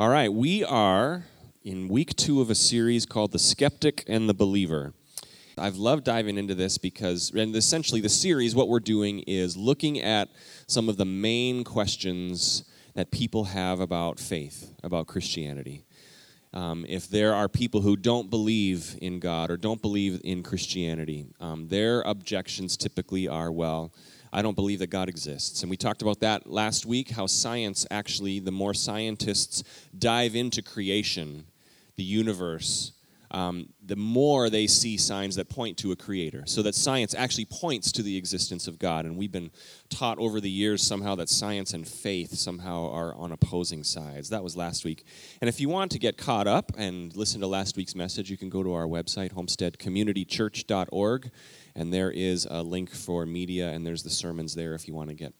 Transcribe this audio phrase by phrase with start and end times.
[0.00, 1.26] All right, we are
[1.62, 4.94] in week two of a series called The Skeptic and the Believer.
[5.58, 10.00] I've loved diving into this because, and essentially, the series, what we're doing is looking
[10.00, 10.30] at
[10.66, 15.84] some of the main questions that people have about faith, about Christianity.
[16.54, 21.26] Um, if there are people who don't believe in God or don't believe in Christianity,
[21.40, 23.92] um, their objections typically are, well,
[24.32, 25.62] I don't believe that God exists.
[25.62, 29.64] And we talked about that last week how science actually, the more scientists
[29.98, 31.46] dive into creation,
[31.96, 32.92] the universe,
[33.32, 36.42] um, the more they see signs that point to a creator.
[36.46, 39.04] So that science actually points to the existence of God.
[39.04, 39.52] And we've been
[39.88, 44.30] taught over the years somehow that science and faith somehow are on opposing sides.
[44.30, 45.04] That was last week.
[45.40, 48.36] And if you want to get caught up and listen to last week's message, you
[48.36, 51.30] can go to our website, homesteadcommunitychurch.org
[51.74, 55.08] and there is a link for media, and there's the sermons there if you want
[55.08, 55.34] to get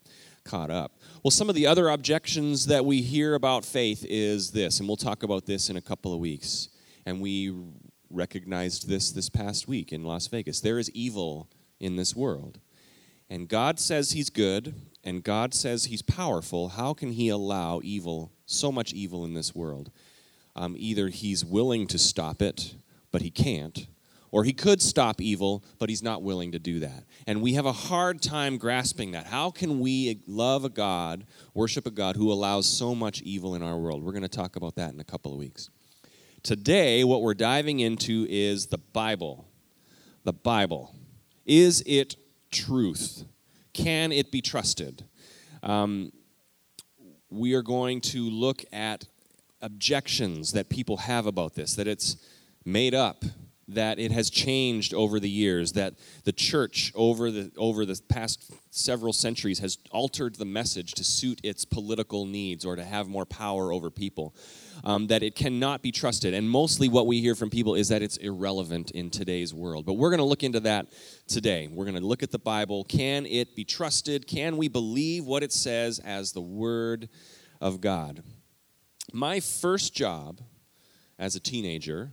[0.45, 0.99] caught up.
[1.23, 4.97] Well, some of the other objections that we hear about faith is this, and we'll
[4.97, 6.69] talk about this in a couple of weeks.
[7.07, 7.55] And we
[8.11, 10.61] recognized this this past week in Las Vegas.
[10.61, 12.59] There is evil in this world.
[13.29, 14.75] And God says He's good,
[15.05, 16.71] and God says He's powerful.
[16.71, 19.91] How can He allow evil, so much evil in this world?
[20.57, 22.75] Um, either He's willing to stop it,
[23.13, 23.87] but He can't,
[24.33, 27.05] or he could stop evil, but he's not willing to do that.
[27.27, 29.27] And we have a hard time grasping that.
[29.27, 33.63] How can we love a God, worship a God who allows so much evil in
[33.63, 34.03] our world?
[34.03, 35.69] We're going to talk about that in a couple of weeks.
[36.43, 39.47] Today, what we're diving into is the Bible.
[40.25, 40.95] The Bible.
[41.45, 42.17] Is it
[42.51, 43.25] truth?
[43.73, 45.05] Can it be trusted?
[45.63, 46.13] Um,
[47.31, 49.07] we are going to look at
[49.61, 52.17] objections that people have about this, that it's
[52.65, 53.25] made up,
[53.75, 58.53] that it has changed over the years, that the church over the, over the past
[58.71, 63.25] several centuries has altered the message to suit its political needs or to have more
[63.25, 64.35] power over people,
[64.85, 66.35] um, that it cannot be trusted.
[66.35, 69.87] And mostly what we hear from people is that it's irrelevant in today's world.
[69.87, 70.87] But we're going to look into that
[71.27, 71.69] today.
[71.71, 72.85] We're going to look at the Bible.
[72.85, 74.27] Can it be trusted?
[74.27, 77.09] Can we believe what it says as the Word
[77.61, 78.23] of God?
[79.13, 80.41] My first job
[81.19, 82.13] as a teenager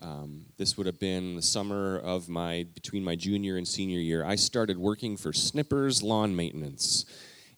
[0.00, 4.24] um, this would have been the summer of my between my junior and senior year.
[4.24, 7.04] I started working for Snippers Lawn Maintenance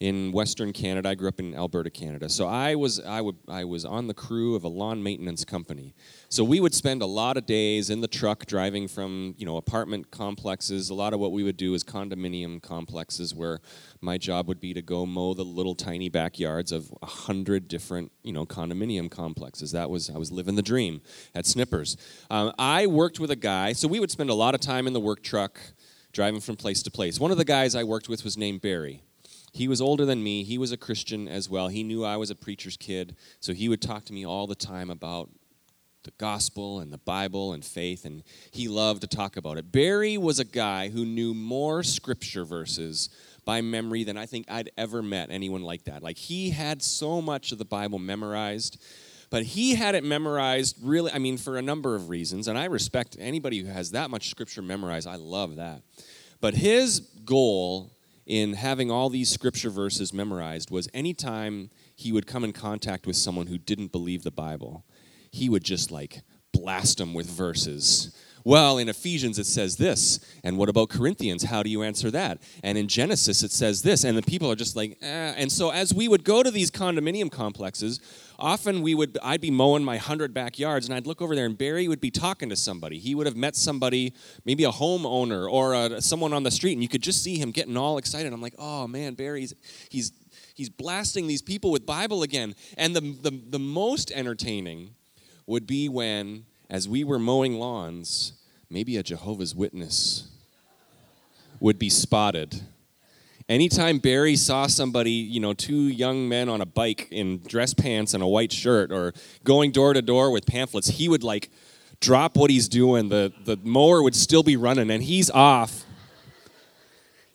[0.01, 1.11] in Western Canada.
[1.11, 2.31] I grew up in Alberta, Canada.
[2.31, 5.95] So I was I would I was on the crew of a lawn maintenance company.
[6.31, 9.59] So we would spend a lot of days in the truck driving from you know
[9.59, 10.89] apartment complexes.
[10.89, 13.61] A lot of what we would do is condominium complexes where
[14.01, 18.11] my job would be to go mow the little tiny backyards of a hundred different
[18.23, 19.73] you know condominium complexes.
[19.73, 21.03] That was I was living the dream
[21.35, 21.99] at Snippers.
[22.31, 23.75] Um, I worked with a guy.
[23.75, 25.61] So we would spend a lot of time in the work truck
[26.13, 27.21] driving from place to place.
[27.21, 29.03] One of the guys I worked with was named Barry.
[29.53, 30.45] He was older than me.
[30.45, 31.69] He was a Christian as well.
[31.69, 34.55] He knew I was a preacher's kid, so he would talk to me all the
[34.55, 35.31] time about
[36.03, 39.71] the gospel and the Bible and faith, and he loved to talk about it.
[39.71, 43.11] Barry was a guy who knew more scripture verses
[43.45, 46.03] by memory than I think I'd ever met anyone like that.
[46.03, 48.83] Like, he had so much of the Bible memorized,
[49.29, 52.65] but he had it memorized really, I mean, for a number of reasons, and I
[52.65, 55.07] respect anybody who has that much scripture memorized.
[55.07, 55.83] I love that.
[56.41, 57.93] But his goal
[58.31, 63.17] in having all these scripture verses memorized was anytime he would come in contact with
[63.17, 64.85] someone who didn't believe the Bible,
[65.33, 68.17] he would just like blast them with verses.
[68.45, 71.43] Well, in Ephesians it says this, and what about Corinthians?
[71.43, 72.39] How do you answer that?
[72.63, 75.35] And in Genesis it says this, and the people are just like, eh.
[75.37, 77.99] And so as we would go to these condominium complexes,
[78.41, 81.57] often we would I'd be mowing my hundred backyards and I'd look over there and
[81.57, 82.99] Barry would be talking to somebody.
[82.99, 84.15] He would have met somebody,
[84.45, 87.51] maybe a homeowner or a, someone on the street, and you could just see him
[87.51, 88.33] getting all excited.
[88.33, 89.55] I'm like, oh man, Barry's
[89.89, 90.13] he's
[90.55, 92.55] he's blasting these people with Bible again.
[92.77, 94.95] And the the, the most entertaining
[95.47, 98.35] would be when, as we were mowing lawns,
[98.71, 100.29] maybe a Jehovah's Witness
[101.61, 102.63] would be spotted
[103.51, 108.15] anytime Barry saw somebody, you know, two young men on a bike in dress pants
[108.15, 109.13] and a white shirt or
[109.45, 111.51] going door to door with pamphlets, he would like
[112.01, 113.09] drop what he's doing.
[113.09, 115.85] The, the mower would still be running and he's off.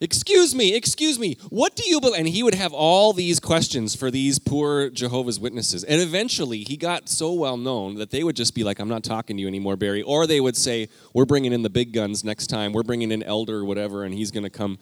[0.02, 2.20] Excuse me, excuse me, what do you believe?
[2.20, 5.86] And he would have all these questions for these poor Jehovah's Witnesses.
[5.86, 9.06] And eventually he got so well known that they would just be like, I'm not
[9.06, 10.02] talking to you anymore, Barry.
[10.02, 12.74] Or they would say, We're bringing in the big guns next time.
[12.74, 14.78] We're bringing in Elder or whatever, and he's going to come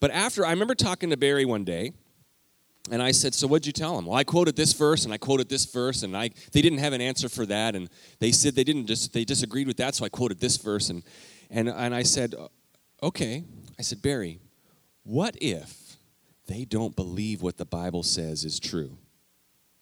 [0.00, 1.92] but after, I remember talking to Barry one day,
[2.90, 4.06] and I said, So what'd you tell him?
[4.06, 6.92] Well, I quoted this verse and I quoted this verse, and I they didn't have
[6.92, 7.88] an answer for that, and
[8.18, 11.02] they said they didn't they disagreed with that, so I quoted this verse, and
[11.50, 12.34] and, and I said,
[13.02, 13.44] Okay.
[13.78, 14.40] I said, Barry,
[15.04, 15.96] what if
[16.46, 18.98] they don't believe what the Bible says is true?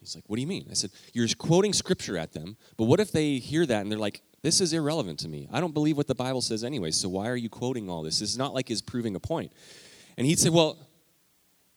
[0.00, 0.66] He's like, What do you mean?
[0.70, 3.98] I said, You're quoting scripture at them, but what if they hear that and they're
[3.98, 5.48] like, This is irrelevant to me.
[5.52, 8.20] I don't believe what the Bible says anyway, so why are you quoting all this?
[8.20, 9.52] It's not like he's proving a point.
[10.18, 10.76] And he'd say, Well,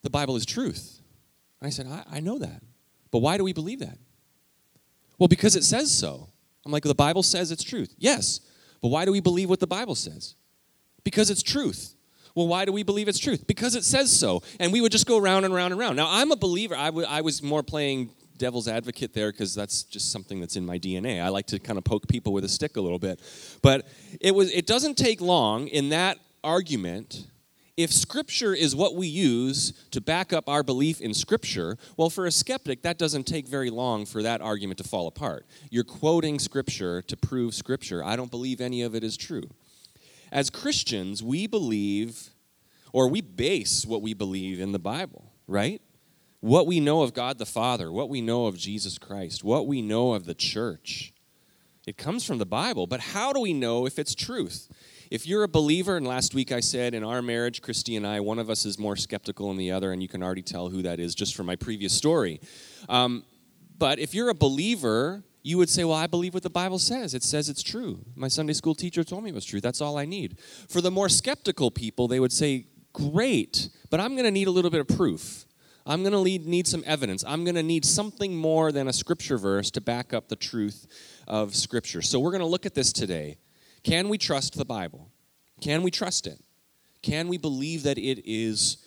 [0.02, 1.00] the Bible is truth.
[1.60, 2.62] And I said, I, I know that.
[3.10, 3.96] But why do we believe that?
[5.18, 6.28] Well, because it says so.
[6.66, 7.94] I'm like, The Bible says it's truth.
[7.96, 8.40] Yes.
[8.82, 10.34] But why do we believe what the Bible says?
[11.04, 11.94] Because it's truth.
[12.34, 13.46] Well, why do we believe it's truth?
[13.46, 14.42] Because it says so.
[14.58, 15.96] And we would just go round and round and round.
[15.96, 16.74] Now, I'm a believer.
[16.74, 20.64] I, w- I was more playing devil's advocate there because that's just something that's in
[20.64, 21.22] my DNA.
[21.22, 23.20] I like to kind of poke people with a stick a little bit.
[23.62, 23.86] But
[24.20, 27.26] it, was, it doesn't take long in that argument.
[27.82, 32.26] If Scripture is what we use to back up our belief in Scripture, well, for
[32.26, 35.46] a skeptic, that doesn't take very long for that argument to fall apart.
[35.68, 38.04] You're quoting Scripture to prove Scripture.
[38.04, 39.50] I don't believe any of it is true.
[40.30, 42.30] As Christians, we believe,
[42.92, 45.82] or we base what we believe in the Bible, right?
[46.38, 49.82] What we know of God the Father, what we know of Jesus Christ, what we
[49.82, 51.12] know of the church.
[51.84, 54.68] It comes from the Bible, but how do we know if it's truth?
[55.12, 58.20] If you're a believer, and last week I said in our marriage, Christy and I,
[58.20, 60.80] one of us is more skeptical than the other, and you can already tell who
[60.80, 62.40] that is just from my previous story.
[62.88, 63.22] Um,
[63.76, 67.12] but if you're a believer, you would say, Well, I believe what the Bible says.
[67.12, 68.02] It says it's true.
[68.16, 69.60] My Sunday school teacher told me it was true.
[69.60, 70.38] That's all I need.
[70.70, 74.50] For the more skeptical people, they would say, Great, but I'm going to need a
[74.50, 75.44] little bit of proof.
[75.84, 77.22] I'm going to need some evidence.
[77.28, 80.86] I'm going to need something more than a scripture verse to back up the truth
[81.28, 82.00] of Scripture.
[82.00, 83.36] So we're going to look at this today.
[83.84, 85.10] Can we trust the Bible?
[85.60, 86.38] Can we trust it?
[87.02, 88.78] Can we believe that it is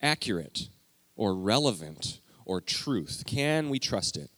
[0.00, 0.68] accurate
[1.16, 3.24] or relevant or truth?
[3.26, 4.30] Can we trust it?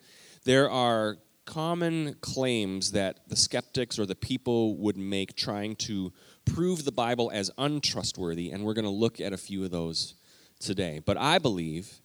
[0.44, 6.12] There are common claims that the skeptics or the people would make trying to
[6.44, 10.14] prove the Bible as untrustworthy, and we're going to look at a few of those
[10.58, 11.00] today.
[11.04, 12.00] But I believe,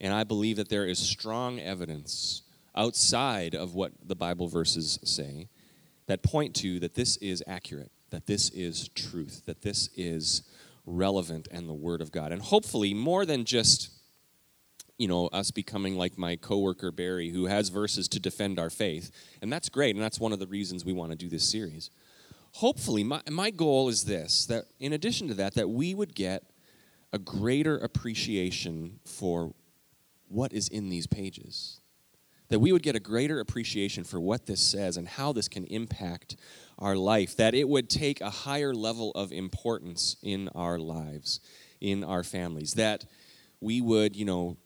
[0.00, 2.42] and I believe that there is strong evidence
[2.76, 5.48] outside of what the Bible verses say
[6.06, 10.42] that point to that this is accurate, that this is truth, that this is
[10.86, 12.32] relevant and the Word of God.
[12.32, 13.90] And hopefully, more than just
[14.98, 19.10] you know, us becoming like my coworker Barry, who has verses to defend our faith.
[19.42, 21.90] And that's great, and that's one of the reasons we want to do this series.
[22.52, 26.44] Hopefully, my, my goal is this that in addition to that, that we would get
[27.12, 29.52] a greater appreciation for
[30.28, 31.80] what is in these pages.
[32.54, 35.64] That we would get a greater appreciation for what this says and how this can
[35.64, 36.36] impact
[36.78, 37.36] our life.
[37.36, 41.40] That it would take a higher level of importance in our lives,
[41.80, 42.74] in our families.
[42.74, 43.06] That
[43.60, 44.56] we would, you know,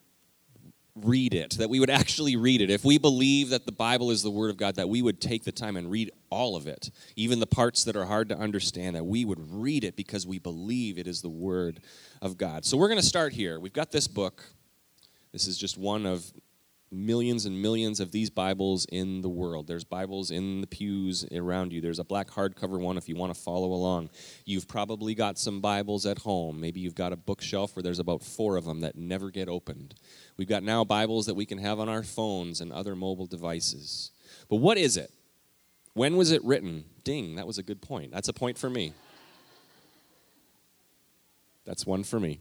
[0.96, 2.68] read it, that we would actually read it.
[2.68, 5.44] If we believe that the Bible is the Word of God, that we would take
[5.44, 8.96] the time and read all of it, even the parts that are hard to understand,
[8.96, 11.80] that we would read it because we believe it is the Word
[12.20, 12.66] of God.
[12.66, 13.58] So we're going to start here.
[13.58, 14.44] We've got this book.
[15.32, 16.30] This is just one of
[16.90, 19.66] millions and millions of these Bibles in the world.
[19.66, 21.80] There's Bibles in the pews around you.
[21.80, 24.10] There's a black hardcover one if you want to follow along.
[24.44, 26.60] You've probably got some Bibles at home.
[26.60, 29.94] Maybe you've got a bookshelf where there's about four of them that never get opened.
[30.36, 34.10] We've got now Bibles that we can have on our phones and other mobile devices.
[34.48, 35.12] But what is it?
[35.94, 36.84] When was it written?
[37.04, 38.12] Ding, that was a good point.
[38.12, 38.92] That's a point for me.
[41.64, 42.40] That's one for me.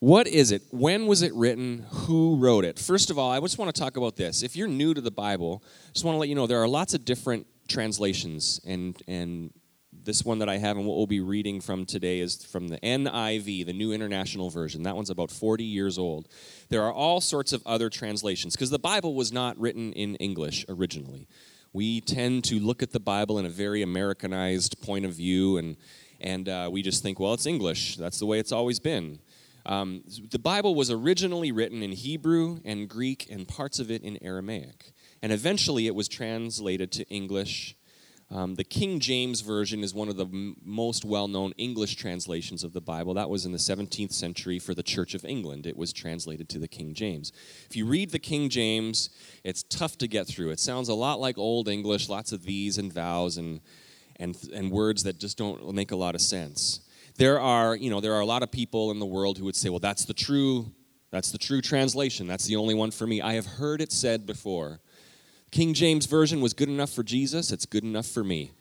[0.00, 0.62] What is it?
[0.70, 1.84] When was it written?
[1.90, 2.78] Who wrote it?
[2.78, 4.42] First of all, I just want to talk about this.
[4.42, 6.68] If you're new to the Bible, I just want to let you know there are
[6.68, 9.52] lots of different translations, and and
[9.92, 12.78] this one that I have and what we'll be reading from today is from the
[12.78, 14.84] NIV, the New International Version.
[14.84, 16.28] That one's about 40 years old.
[16.70, 20.64] There are all sorts of other translations because the Bible was not written in English
[20.70, 21.28] originally.
[21.74, 25.76] We tend to look at the Bible in a very Americanized point of view, and
[26.22, 27.96] and uh, we just think, well, it's English.
[27.96, 29.20] That's the way it's always been.
[29.66, 34.22] Um, the Bible was originally written in Hebrew and Greek and parts of it in
[34.22, 34.92] Aramaic.
[35.22, 37.76] And eventually it was translated to English.
[38.32, 42.62] Um, the King James Version is one of the m- most well known English translations
[42.62, 43.14] of the Bible.
[43.14, 45.66] That was in the 17th century for the Church of England.
[45.66, 47.32] It was translated to the King James.
[47.68, 49.10] If you read the King James,
[49.42, 50.50] it's tough to get through.
[50.50, 53.60] It sounds a lot like Old English, lots of these and thous and,
[54.16, 56.80] and, and words that just don't make a lot of sense
[57.20, 59.54] there are, you know, there are a lot of people in the world who would
[59.54, 60.72] say, well, that's the true,
[61.10, 62.26] that's the true translation.
[62.26, 63.20] That's the only one for me.
[63.20, 64.80] I have heard it said before.
[65.50, 68.52] King James Version was good enough for Jesus, it's good enough for me,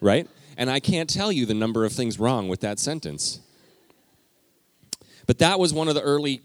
[0.00, 0.26] right?
[0.56, 3.38] And I can't tell you the number of things wrong with that sentence.
[5.28, 6.42] But that was one of the early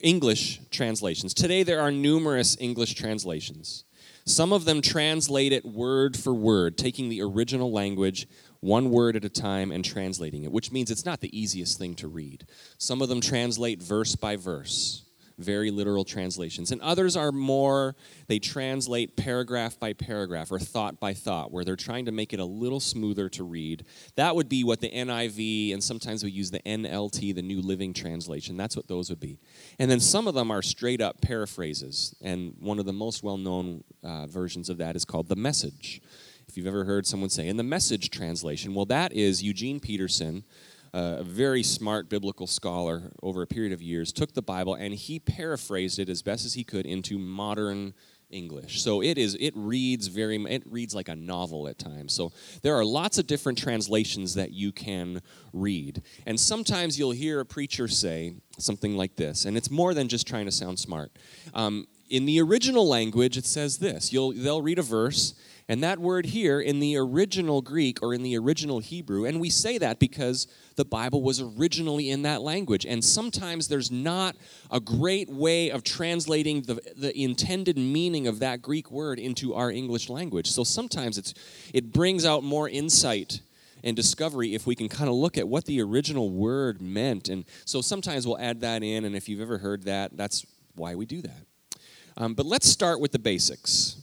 [0.00, 1.34] English translations.
[1.34, 3.82] Today, there are numerous English translations.
[4.26, 8.28] Some of them translate it word for word, taking the original language
[8.60, 11.94] one word at a time and translating it, which means it's not the easiest thing
[11.96, 12.46] to read.
[12.78, 15.04] Some of them translate verse by verse,
[15.38, 16.72] very literal translations.
[16.72, 17.94] And others are more,
[18.26, 22.40] they translate paragraph by paragraph or thought by thought, where they're trying to make it
[22.40, 23.84] a little smoother to read.
[24.14, 27.92] That would be what the NIV, and sometimes we use the NLT, the New Living
[27.92, 28.56] Translation.
[28.56, 29.38] That's what those would be.
[29.78, 32.14] And then some of them are straight up paraphrases.
[32.22, 36.00] And one of the most well known uh, versions of that is called the Message.
[36.56, 40.42] If you've ever heard someone say, in the Message translation, well, that is Eugene Peterson
[40.94, 45.18] a very smart biblical scholar over a period of years, took the Bible and he
[45.18, 47.92] paraphrased it as best as he could into modern
[48.30, 48.80] English.
[48.80, 52.14] So it is it reads very it reads like a novel at times.
[52.14, 52.32] So
[52.62, 55.20] there are lots of different translations that you can
[55.52, 56.00] read.
[56.24, 60.26] And sometimes you'll hear a preacher say something like this, and it's more than just
[60.26, 61.12] trying to sound smart.
[61.52, 64.12] Um, in the original language, it says this.
[64.12, 65.34] You'll they'll read a verse
[65.68, 69.50] and that word here in the original Greek or in the original Hebrew, and we
[69.50, 70.46] say that because
[70.76, 72.86] the Bible was originally in that language.
[72.86, 74.36] And sometimes there's not
[74.70, 79.70] a great way of translating the, the intended meaning of that Greek word into our
[79.70, 80.50] English language.
[80.50, 81.34] So sometimes it's,
[81.74, 83.40] it brings out more insight
[83.82, 87.28] and discovery if we can kind of look at what the original word meant.
[87.28, 90.46] And so sometimes we'll add that in, and if you've ever heard that, that's
[90.76, 91.42] why we do that.
[92.16, 93.96] Um, but let's start with the basics.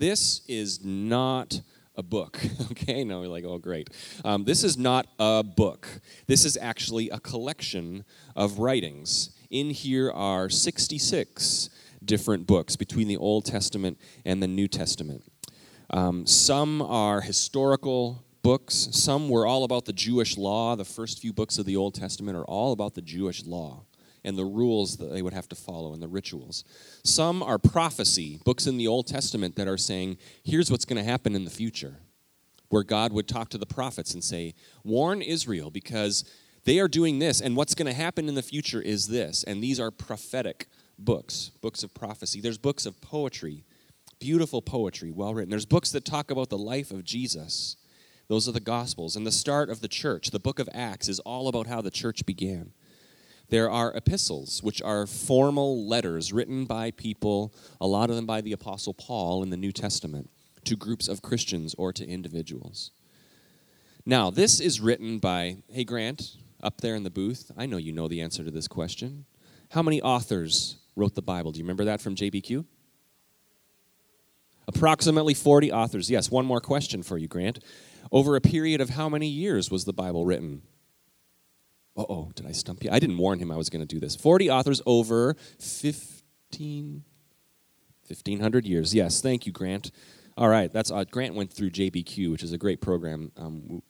[0.00, 1.60] This is not
[1.94, 2.40] a book.
[2.70, 3.90] Okay, now we're like, oh, great.
[4.24, 5.86] Um, this is not a book.
[6.26, 8.04] This is actually a collection
[8.34, 9.30] of writings.
[9.50, 11.68] In here are 66
[12.02, 15.24] different books between the Old Testament and the New Testament.
[15.90, 20.76] Um, some are historical books, some were all about the Jewish law.
[20.76, 23.84] The first few books of the Old Testament are all about the Jewish law
[24.24, 26.64] and the rules that they would have to follow and the rituals.
[27.04, 31.10] Some are prophecy, books in the Old Testament that are saying, here's what's going to
[31.10, 31.96] happen in the future,
[32.68, 36.24] where God would talk to the prophets and say, warn Israel because
[36.64, 39.42] they are doing this, and what's going to happen in the future is this.
[39.44, 42.40] And these are prophetic books, books of prophecy.
[42.40, 43.64] There's books of poetry,
[44.18, 45.50] beautiful poetry, well written.
[45.50, 47.76] There's books that talk about the life of Jesus.
[48.28, 49.16] Those are the Gospels.
[49.16, 51.90] And the start of the church, the book of Acts, is all about how the
[51.90, 52.72] church began.
[53.50, 58.40] There are epistles, which are formal letters written by people, a lot of them by
[58.40, 60.30] the Apostle Paul in the New Testament,
[60.64, 62.92] to groups of Christians or to individuals.
[64.06, 67.50] Now, this is written by, hey, Grant, up there in the booth.
[67.56, 69.24] I know you know the answer to this question.
[69.70, 71.50] How many authors wrote the Bible?
[71.50, 72.64] Do you remember that from JBQ?
[74.68, 76.08] Approximately 40 authors.
[76.08, 77.58] Yes, one more question for you, Grant.
[78.12, 80.62] Over a period of how many years was the Bible written?
[82.08, 82.90] Oh, did I stump you?
[82.90, 84.16] I didn't warn him I was going to do this.
[84.16, 87.04] 40 authors over 15,
[88.06, 88.94] 1,500 years.
[88.94, 89.90] Yes, thank you, Grant.
[90.36, 93.82] All right, that's uh, Grant went through JBQ, which is a great program um,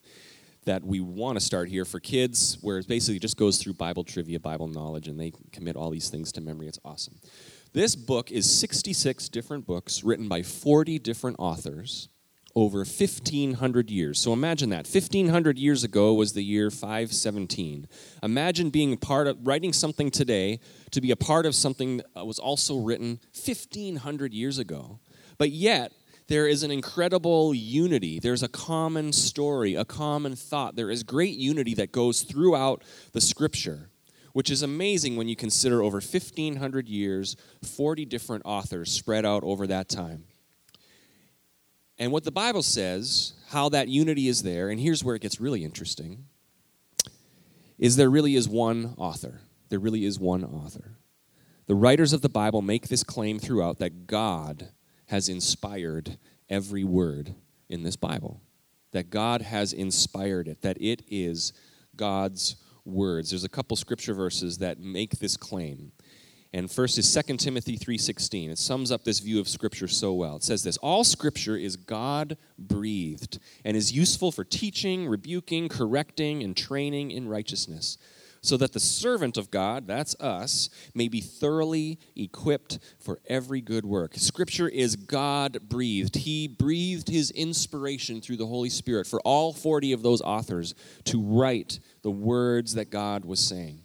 [0.64, 4.04] that we want to start here for kids, where it basically just goes through Bible
[4.04, 6.66] trivia, Bible knowledge, and they commit all these things to memory.
[6.66, 7.18] It's awesome.
[7.72, 12.08] This book is 66 different books written by 40 different authors
[12.54, 14.18] over 1500 years.
[14.18, 14.86] So imagine that.
[14.86, 17.86] 1500 years ago was the year 517.
[18.22, 22.38] Imagine being part of writing something today to be a part of something that was
[22.38, 24.98] also written 1500 years ago.
[25.38, 25.92] But yet,
[26.30, 28.20] there is an incredible unity.
[28.20, 30.76] There's a common story, a common thought.
[30.76, 33.90] There is great unity that goes throughout the scripture,
[34.32, 39.66] which is amazing when you consider over 1500 years, 40 different authors spread out over
[39.66, 40.24] that time.
[42.00, 45.38] And what the Bible says, how that unity is there, and here's where it gets
[45.38, 46.24] really interesting,
[47.78, 49.42] is there really is one author.
[49.68, 50.96] There really is one author.
[51.66, 54.70] The writers of the Bible make this claim throughout that God
[55.06, 56.16] has inspired
[56.48, 57.34] every word
[57.68, 58.40] in this Bible.
[58.92, 61.52] That God has inspired it, that it is
[61.96, 63.30] God's words.
[63.30, 65.92] There's a couple scripture verses that make this claim.
[66.52, 68.50] And first is 2 Timothy 3:16.
[68.50, 70.36] It sums up this view of scripture so well.
[70.36, 76.56] It says this, all scripture is God-breathed and is useful for teaching, rebuking, correcting and
[76.56, 77.98] training in righteousness,
[78.42, 83.84] so that the servant of God, that's us, may be thoroughly equipped for every good
[83.84, 84.14] work.
[84.16, 86.16] Scripture is God-breathed.
[86.16, 91.20] He breathed his inspiration through the Holy Spirit for all 40 of those authors to
[91.22, 93.82] write the words that God was saying.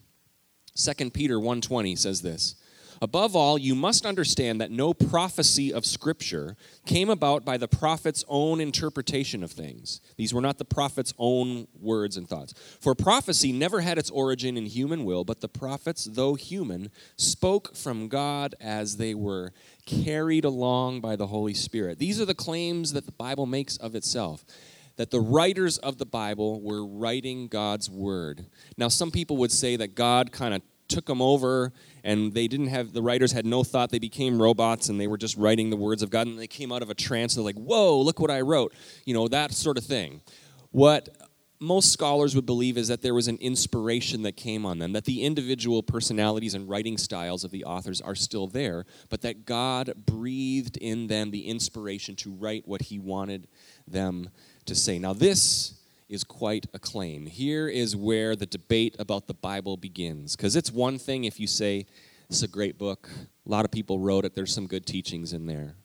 [0.76, 2.56] 2 Peter 1:20 says this.
[3.02, 6.56] Above all, you must understand that no prophecy of Scripture
[6.86, 10.00] came about by the prophet's own interpretation of things.
[10.18, 12.54] These were not the prophet's own words and thoughts.
[12.80, 17.76] For prophecy never had its origin in human will, but the prophets, though human, spoke
[17.76, 19.52] from God as they were
[19.86, 22.00] carried along by the Holy Spirit.
[22.00, 24.46] These are the claims that the Bible makes of itself
[24.98, 28.46] that the writers of the Bible were writing God's word.
[28.78, 31.74] Now, some people would say that God kind of took them over
[32.04, 33.90] and they didn't have the writers had no thought.
[33.90, 36.72] They became robots and they were just writing the words of god and they came
[36.72, 37.36] out of a trance.
[37.36, 38.74] They're like whoa look what i wrote.
[39.04, 40.22] You know that sort of thing.
[40.72, 41.10] What
[41.60, 45.06] most scholars would believe is that there was an inspiration that came on them, that
[45.06, 49.94] the individual personalities and writing styles of the authors are still there, but that God
[50.06, 53.48] breathed in them the inspiration to write what He wanted
[53.88, 54.30] them
[54.66, 55.00] to say.
[55.00, 55.76] Now, this
[56.08, 57.26] is quite a claim.
[57.26, 61.48] Here is where the debate about the Bible begins, because it's one thing if you
[61.48, 61.86] say,
[62.30, 63.10] it's a great book,
[63.46, 65.76] a lot of people wrote it, there's some good teachings in there.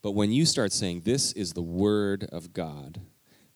[0.00, 3.00] But when you start saying, this is the Word of God,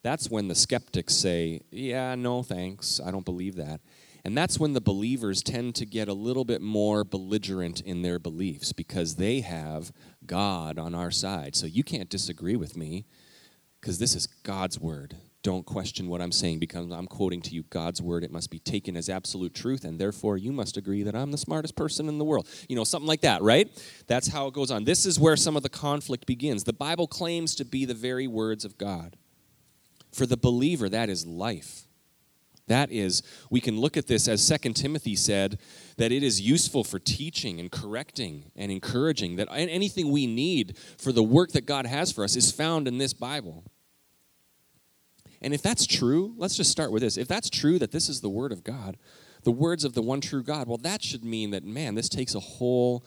[0.03, 3.81] that's when the skeptics say, Yeah, no thanks, I don't believe that.
[4.25, 8.19] And that's when the believers tend to get a little bit more belligerent in their
[8.19, 9.93] beliefs because they have
[10.27, 11.55] God on our side.
[11.55, 13.05] So you can't disagree with me
[13.87, 15.15] because this is God's word.
[15.45, 18.25] Don't question what I'm saying because I'm quoting to you God's word.
[18.25, 21.39] It must be taken as absolute truth, and therefore you must agree that I'm the
[21.39, 22.49] smartest person in the world.
[22.69, 23.71] You know, something like that, right?
[24.09, 24.83] That's how it goes on.
[24.83, 26.65] This is where some of the conflict begins.
[26.65, 29.15] The Bible claims to be the very words of God.
[30.11, 31.87] For the believer, that is life.
[32.67, 35.61] That is, we can look at this as Second Timothy said,
[35.97, 41.13] that it is useful for teaching and correcting and encouraging, that anything we need for
[41.13, 43.63] the work that God has for us is found in this Bible.
[45.43, 47.17] And if that's true, let's just start with this.
[47.17, 48.97] If that's true that this is the Word of God,
[49.45, 52.35] the words of the one true God, well, that should mean that, man, this takes
[52.35, 53.05] a whole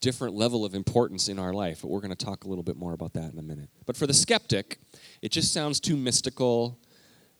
[0.00, 1.80] different level of importance in our life.
[1.82, 3.68] But we're going to talk a little bit more about that in a minute.
[3.84, 4.78] But for the skeptic,
[5.22, 6.78] it just sounds too mystical,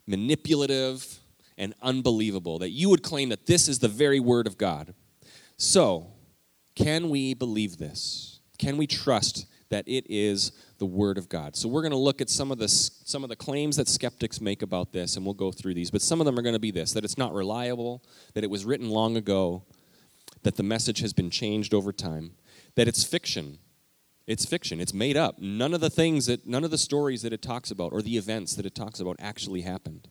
[0.07, 1.19] manipulative,
[1.59, 4.95] and unbelievable that you would claim that this is the very word of God.
[5.57, 6.09] So,
[6.75, 8.41] can we believe this?
[8.59, 11.57] Can we trust that it is the word of God?
[11.57, 14.41] So we're going to look at some of the some of the claims that skeptics
[14.41, 16.59] make about this and we'll go through these, but some of them are going to
[16.59, 18.03] be this that it's not reliable,
[18.35, 19.65] that it was written long ago,
[20.43, 22.33] that the message has been changed over time,
[22.75, 23.59] that it's fiction,
[24.27, 24.81] it's fiction.
[24.81, 25.39] It's made up.
[25.39, 28.17] None of the things that, none of the stories that it talks about or the
[28.17, 30.09] events that it talks about actually happened.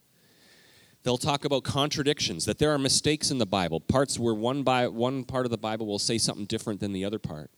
[1.03, 4.87] They'll talk about contradictions, that there are mistakes in the Bible, parts where one, by,
[4.87, 7.51] one part of the Bible will say something different than the other part.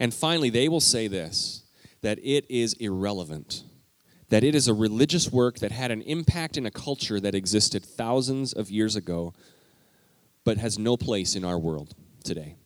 [0.00, 1.64] And finally, they will say this
[2.02, 3.62] that it is irrelevant,
[4.28, 7.84] that it is a religious work that had an impact in a culture that existed
[7.84, 9.32] thousands of years ago,
[10.44, 12.56] but has no place in our world today.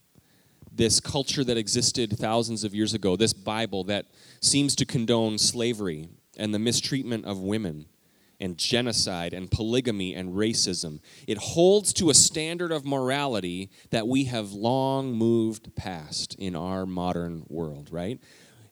[0.73, 4.07] This culture that existed thousands of years ago, this Bible that
[4.41, 6.09] seems to condone slavery
[6.39, 7.87] and the mistreatment of women
[8.40, 11.01] and genocide and polygamy and racism.
[11.27, 16.87] It holds to a standard of morality that we have long moved past in our
[16.87, 18.20] modern world, right?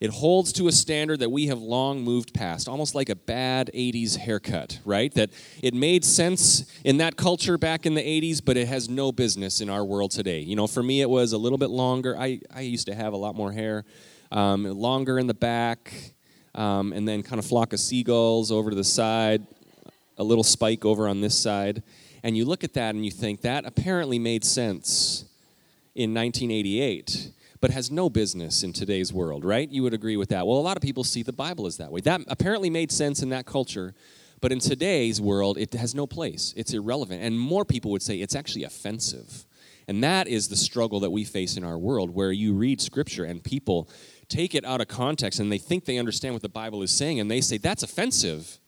[0.01, 3.71] It holds to a standard that we have long moved past, almost like a bad
[3.73, 5.13] 80s haircut, right?
[5.15, 5.31] That
[5.63, 9.63] it made sense in that culture back in the 80s, but it has no business
[9.63, 10.41] in our world today.
[10.41, 12.19] You know, for me, it was a little bit longer.
[12.19, 13.87] I, I used to have a lot more hair,
[14.31, 16.14] um, longer in the back,
[16.55, 19.47] um, and then kind of flock of seagulls over to the side,
[20.19, 21.83] a little spike over on this side.
[22.23, 25.25] And you look at that and you think that apparently made sense
[25.95, 27.33] in 1988
[27.65, 29.71] but has no business in today's world, right?
[29.71, 30.47] You would agree with that.
[30.47, 32.03] Well, a lot of people see the Bible as that way.
[32.03, 33.95] That apparently made sense in that culture,
[34.43, 36.53] but in today's world, it has no place.
[36.59, 37.23] It's irrelevant.
[37.23, 39.47] And more people would say it's actually offensive.
[39.89, 43.25] And that is the struggle that we face in our world, where you read scripture
[43.25, 43.89] and people
[44.29, 47.21] take it out of context and they think they understand what the Bible is saying,
[47.21, 48.59] and they say, that's offensive.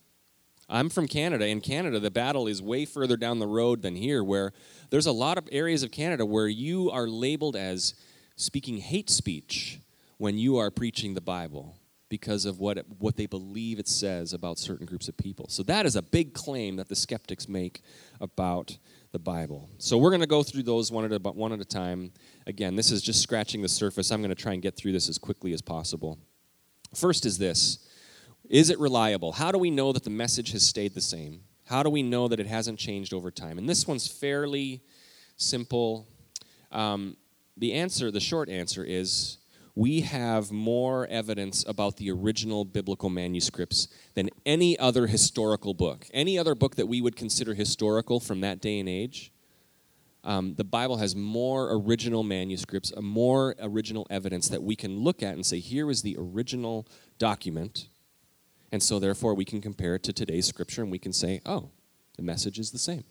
[0.69, 1.47] I'm from Canada.
[1.47, 4.51] In Canada, the battle is way further down the road than here, where
[4.89, 7.93] there's a lot of areas of Canada where you are labeled as
[8.35, 9.79] speaking hate speech
[10.17, 11.75] when you are preaching the Bible
[12.09, 15.47] because of what, it, what they believe it says about certain groups of people.
[15.49, 17.81] So that is a big claim that the skeptics make
[18.19, 18.77] about
[19.11, 19.69] the Bible.
[19.77, 22.11] So we're going to go through those one at a, one at a time.
[22.45, 24.11] Again, this is just scratching the surface.
[24.11, 26.19] I'm going to try and get through this as quickly as possible.
[26.93, 27.79] First is this
[28.49, 29.33] Is it reliable?
[29.33, 31.41] How do we know that the message has stayed the same?
[31.65, 33.57] How do we know that it hasn't changed over time?
[33.57, 34.81] And this one's fairly
[35.35, 36.07] simple.
[36.71, 37.17] Um,
[37.57, 39.37] the answer, the short answer is
[39.77, 46.07] we have more evidence about the original biblical manuscripts than any other historical book.
[46.11, 49.31] Any other book that we would consider historical from that day and age,
[50.23, 55.35] um, the Bible has more original manuscripts, more original evidence that we can look at
[55.35, 56.87] and say, here is the original
[57.19, 57.87] document.
[58.71, 61.69] And so, therefore, we can compare it to today's scripture and we can say, oh,
[62.15, 63.03] the message is the same.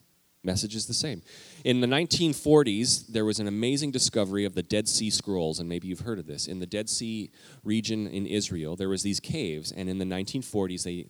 [0.47, 1.23] Message is the same.
[1.65, 5.89] In the 1940s, there was an amazing discovery of the Dead Sea Scrolls, and maybe
[5.89, 6.47] you've heard of this.
[6.47, 7.33] In the Dead Sea
[7.65, 11.09] region in Israel, there was these caves, and in the 1940s, they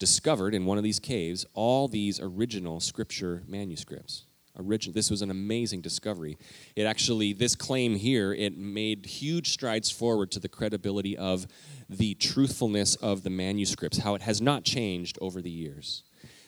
[0.00, 4.24] discovered in one of these caves all these original scripture manuscripts.
[4.58, 6.36] Origin- this was an amazing discovery.
[6.74, 11.46] It actually, this claim here, it made huge strides forward to the credibility of
[11.88, 16.02] the truthfulness of the manuscripts, how it has not changed over the years.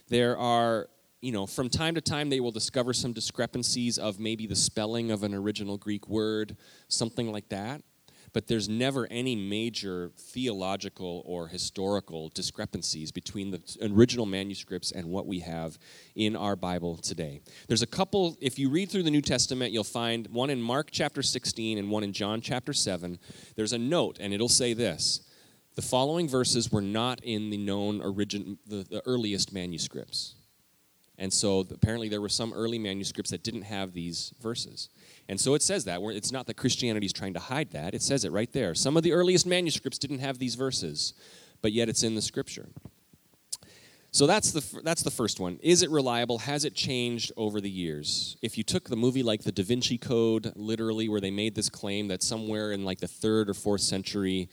[0.08, 0.88] There are,
[1.24, 5.10] you know, from time to time they will discover some discrepancies of maybe the spelling
[5.10, 6.56] of an original Greek word,
[6.88, 7.82] something like that
[8.34, 15.26] but there's never any major theological or historical discrepancies between the original manuscripts and what
[15.26, 15.78] we have
[16.16, 17.40] in our Bible today.
[17.68, 20.88] There's a couple, if you read through the New Testament, you'll find one in Mark
[20.90, 23.20] chapter 16 and one in John chapter 7.
[23.54, 25.20] There's a note, and it'll say this.
[25.76, 30.34] The following verses were not in the known origin, the, the earliest manuscripts.
[31.18, 34.88] And so apparently there were some early manuscripts that didn't have these verses.
[35.28, 36.00] And so it says that.
[36.02, 37.94] It's not that Christianity is trying to hide that.
[37.94, 38.74] It says it right there.
[38.74, 41.14] Some of the earliest manuscripts didn't have these verses,
[41.62, 42.68] but yet it's in the scripture.
[44.10, 45.58] So that's the, that's the first one.
[45.60, 46.38] Is it reliable?
[46.38, 48.36] Has it changed over the years?
[48.42, 51.68] If you took the movie like the Da Vinci Code, literally, where they made this
[51.68, 54.48] claim that somewhere in like the third or fourth century,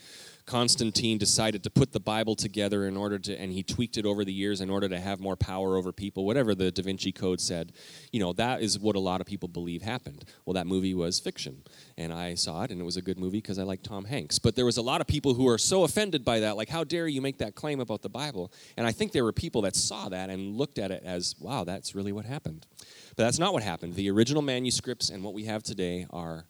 [0.52, 4.26] Constantine decided to put the Bible together in order to, and he tweaked it over
[4.26, 7.40] the years in order to have more power over people, whatever the Da Vinci Code
[7.40, 7.72] said.
[8.12, 10.26] You know, that is what a lot of people believe happened.
[10.44, 11.64] Well, that movie was fiction.
[11.98, 14.40] And I saw it, and it was a good movie because I like Tom Hanks.
[14.40, 16.84] But there was a lot of people who are so offended by that, like, how
[16.84, 18.52] dare you make that claim about the Bible?
[18.76, 21.64] And I think there were people that saw that and looked at it as, wow,
[21.64, 22.68] that's really what happened.
[23.16, 23.96] But that's not what happened.
[23.96, 26.46] The original manuscripts and what we have today are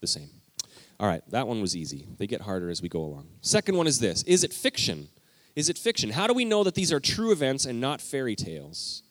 [0.00, 0.37] the same.
[1.00, 2.08] All right, that one was easy.
[2.18, 3.28] They get harder as we go along.
[3.40, 5.08] Second one is this Is it fiction?
[5.54, 6.10] Is it fiction?
[6.10, 9.02] How do we know that these are true events and not fairy tales?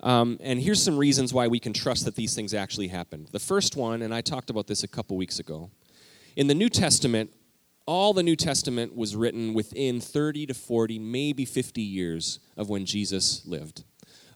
[0.00, 3.28] Um, and here's some reasons why we can trust that these things actually happened.
[3.32, 5.70] The first one, and I talked about this a couple weeks ago,
[6.36, 7.32] in the New Testament,
[7.84, 12.84] all the New Testament was written within 30 to 40, maybe 50 years of when
[12.84, 13.82] Jesus lived,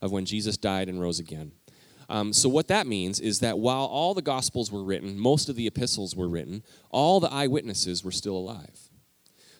[0.01, 1.53] of when Jesus died and rose again.
[2.09, 5.57] Um, so, what that means is that while all the Gospels were written, most of
[5.57, 8.89] the epistles were written, all the eyewitnesses were still alive.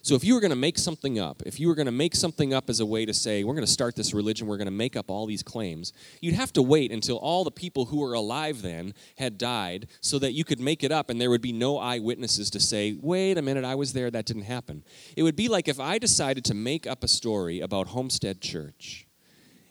[0.05, 2.13] So, if you were going to make something up, if you were going to make
[2.13, 4.65] something up as a way to say, we're going to start this religion, we're going
[4.65, 7.99] to make up all these claims, you'd have to wait until all the people who
[7.99, 11.41] were alive then had died so that you could make it up and there would
[11.41, 14.83] be no eyewitnesses to say, wait a minute, I was there, that didn't happen.
[15.15, 19.07] It would be like if I decided to make up a story about Homestead Church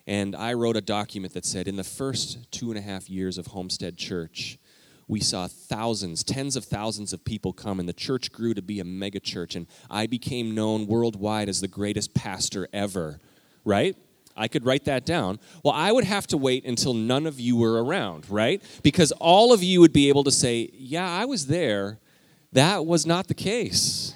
[0.07, 3.39] and I wrote a document that said in the first two and a half years
[3.39, 4.59] of Homestead Church,
[5.09, 8.81] we saw thousands, tens of thousands of people come, and the church grew to be
[8.81, 9.55] a mega church.
[9.55, 13.21] And I became known worldwide as the greatest pastor ever,
[13.65, 13.97] right?
[14.37, 15.39] I could write that down.
[15.63, 18.63] Well, I would have to wait until none of you were around, right?
[18.83, 21.99] Because all of you would be able to say, Yeah, I was there.
[22.53, 24.15] That was not the case.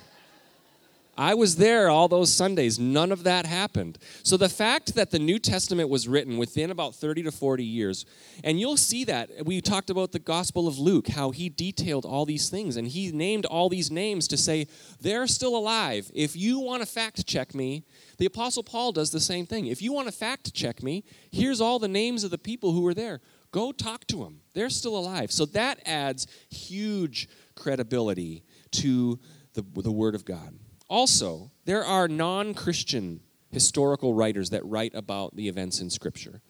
[1.17, 2.79] I was there all those Sundays.
[2.79, 3.99] None of that happened.
[4.23, 8.05] So the fact that the New Testament was written within about 30 to 40 years,
[8.45, 9.47] and you'll see that.
[9.47, 13.11] We talked about the Gospel of Luke, how he detailed all these things, and he
[13.13, 14.67] named all these names to say,
[15.01, 16.11] they're still alive.
[16.15, 17.85] If you want to fact check me,
[18.19, 19.67] the Apostle Paul does the same thing.
[19.67, 22.83] If you want to fact check me, here's all the names of the people who
[22.83, 23.21] were there.
[23.53, 24.41] Go talk to them.
[24.53, 25.33] They're still alive.
[25.33, 29.19] So that adds huge credibility to
[29.55, 30.59] the, the Word of God.
[30.89, 33.21] Also, there are non Christian
[33.51, 36.43] historical writers that write about the events in Scripture.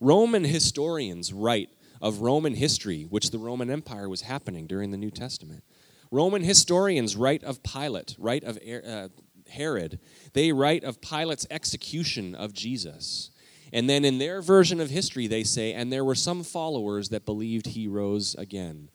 [0.00, 1.70] Roman historians write
[2.00, 5.64] of Roman history, which the Roman Empire was happening during the New Testament.
[6.10, 9.08] Roman historians write of Pilate, write of uh,
[9.48, 9.98] Herod.
[10.32, 13.30] They write of Pilate's execution of Jesus.
[13.72, 17.26] And then in their version of history, they say, and there were some followers that
[17.26, 18.90] believed he rose again.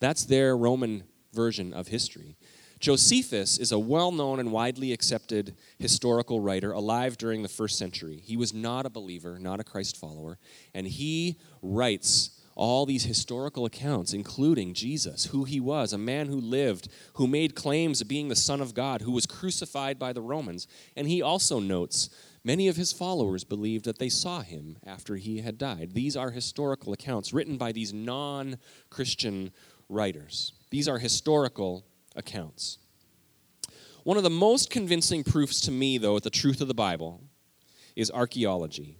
[0.00, 2.36] That's their Roman version of history.
[2.78, 8.20] Josephus is a well known and widely accepted historical writer alive during the first century.
[8.22, 10.38] He was not a believer, not a Christ follower,
[10.74, 16.40] and he writes all these historical accounts, including Jesus, who he was, a man who
[16.40, 20.22] lived, who made claims of being the Son of God, who was crucified by the
[20.22, 20.66] Romans.
[20.96, 22.08] And he also notes
[22.42, 25.92] many of his followers believed that they saw him after he had died.
[25.92, 28.58] These are historical accounts written by these non
[28.88, 29.52] Christian
[29.90, 30.52] writers.
[30.70, 31.84] These are historical
[32.16, 32.78] accounts.
[34.04, 37.20] One of the most convincing proofs to me, though, of the truth of the Bible
[37.96, 38.98] is archaeology.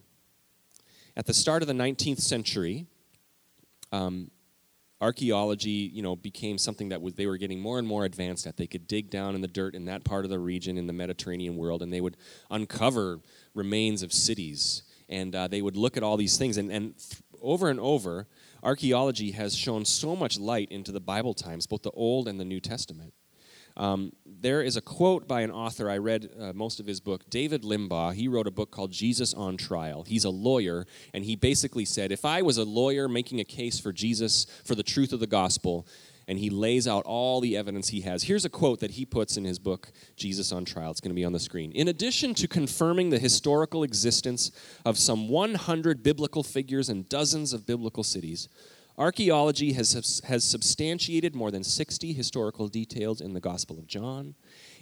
[1.17, 2.87] At the start of the 19th century,
[3.93, 4.31] um,
[5.01, 8.57] archaeology, you know, became something that was, they were getting more and more advanced at.
[8.57, 10.93] They could dig down in the dirt in that part of the region in the
[10.93, 12.17] Mediterranean world, and they would
[12.51, 13.21] uncover
[13.55, 16.57] remains of cities, and uh, they would look at all these things.
[16.57, 18.27] And, and th- over and over,
[18.63, 22.45] archaeology has shown so much light into the Bible times, both the Old and the
[22.45, 23.13] New Testament.
[23.77, 25.91] Um, there is a quote by an author.
[25.91, 28.15] I read uh, most of his book, David Limbaugh.
[28.15, 30.03] He wrote a book called Jesus on Trial.
[30.03, 33.79] He's a lawyer, and he basically said if I was a lawyer making a case
[33.79, 35.87] for Jesus, for the truth of the gospel,
[36.29, 38.25] and he lays out all the evidence he has.
[38.25, 40.91] Here's a quote that he puts in his book, Jesus on Trial.
[40.91, 41.73] It's going to be on the screen.
[41.73, 44.51] In addition to confirming the historical existence
[44.85, 48.49] of some 100 biblical figures and dozens of biblical cities,
[48.99, 54.35] Archaeology has, has substantiated more than 60 historical details in the Gospel of John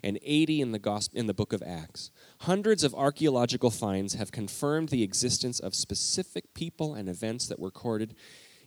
[0.04, 2.12] and 80 in the, gospel, in the book of Acts.
[2.40, 7.66] Hundreds of archaeological finds have confirmed the existence of specific people and events that were
[7.66, 8.14] recorded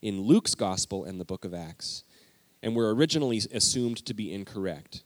[0.01, 2.03] in Luke's Gospel and the book of Acts
[2.61, 5.03] and were originally assumed to be incorrect.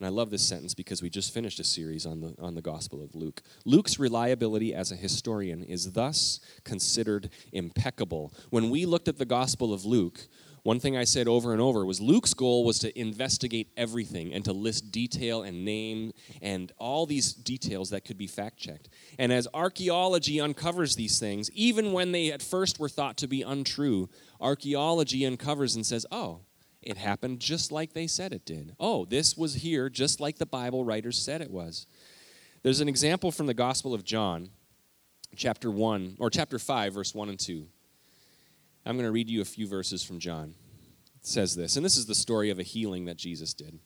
[0.00, 2.62] And I love this sentence because we just finished a series on the, on the
[2.62, 3.42] Gospel of Luke.
[3.66, 8.32] Luke's reliability as a historian is thus considered impeccable.
[8.48, 10.26] When we looked at the Gospel of Luke,
[10.62, 14.42] one thing I said over and over was Luke's goal was to investigate everything and
[14.46, 18.88] to list detail and name and all these details that could be fact checked.
[19.18, 23.42] And as archaeology uncovers these things, even when they at first were thought to be
[23.42, 24.08] untrue,
[24.40, 26.40] archaeology uncovers and says, oh,
[26.82, 28.74] it happened just like they said it did.
[28.80, 31.86] Oh, this was here just like the Bible writers said it was.
[32.62, 34.50] There's an example from the Gospel of John,
[35.36, 37.66] chapter 1, or chapter 5, verse 1 and 2.
[38.86, 40.54] I'm going to read you a few verses from John.
[41.16, 43.78] It says this, and this is the story of a healing that Jesus did.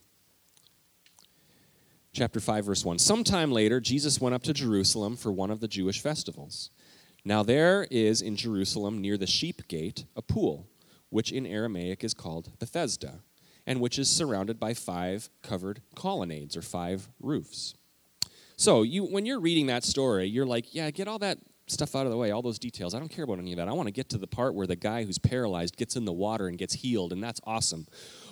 [2.12, 3.00] Chapter 5, verse 1.
[3.00, 6.70] Sometime later, Jesus went up to Jerusalem for one of the Jewish festivals.
[7.24, 10.68] Now, there is in Jerusalem, near the sheep gate, a pool
[11.14, 13.20] which in Aramaic is called Bethesda,
[13.68, 17.76] and which is surrounded by five covered colonnades or five roofs.
[18.56, 22.04] So, you, when you're reading that story, you're like, yeah, get all that stuff out
[22.04, 22.96] of the way, all those details.
[22.96, 23.68] I don't care about any of that.
[23.68, 26.12] I want to get to the part where the guy who's paralyzed gets in the
[26.12, 27.86] water and gets healed, and that's awesome.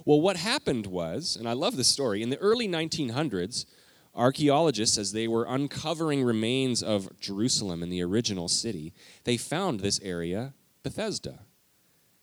[0.04, 3.64] Well, what happened was, and I love this story, in the early 1900s,
[4.12, 8.92] archaeologists, as they were uncovering remains of Jerusalem in the original city,
[9.22, 11.38] they found this area, Bethesda.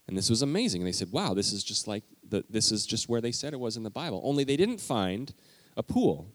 [0.09, 0.81] And this was amazing.
[0.81, 3.53] And they said, wow, this is just like the, this is just where they said
[3.53, 4.21] it was in the Bible.
[4.23, 5.33] Only they didn't find
[5.77, 6.31] a pool.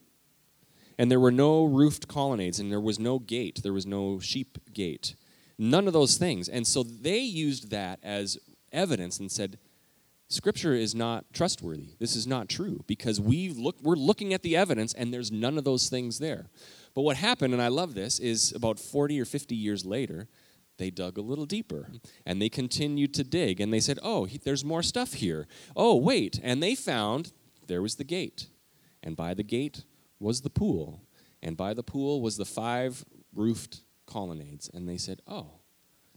[0.96, 3.60] And there were no roofed colonnades, and there was no gate.
[3.64, 5.16] There was no sheep gate.
[5.58, 6.48] None of those things.
[6.48, 8.38] And so they used that as
[8.72, 9.58] evidence and said,
[10.28, 11.90] Scripture is not trustworthy.
[11.98, 15.58] This is not true because we look, we're looking at the evidence and there's none
[15.58, 16.46] of those things there.
[16.94, 20.28] But what happened, and I love this, is about 40 or 50 years later,
[20.76, 21.88] they dug a little deeper
[22.26, 25.46] and they continued to dig and they said, Oh, there's more stuff here.
[25.76, 26.40] Oh, wait.
[26.42, 27.32] And they found
[27.66, 28.48] there was the gate.
[29.02, 29.84] And by the gate
[30.18, 31.02] was the pool.
[31.42, 34.70] And by the pool was the five roofed colonnades.
[34.72, 35.60] And they said, Oh,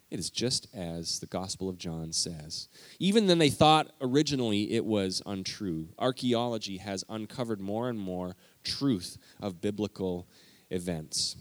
[0.09, 2.69] it is just as the Gospel of John says.
[2.97, 5.89] Even then, they thought originally it was untrue.
[5.99, 10.27] Archaeology has uncovered more and more truth of biblical
[10.69, 11.35] events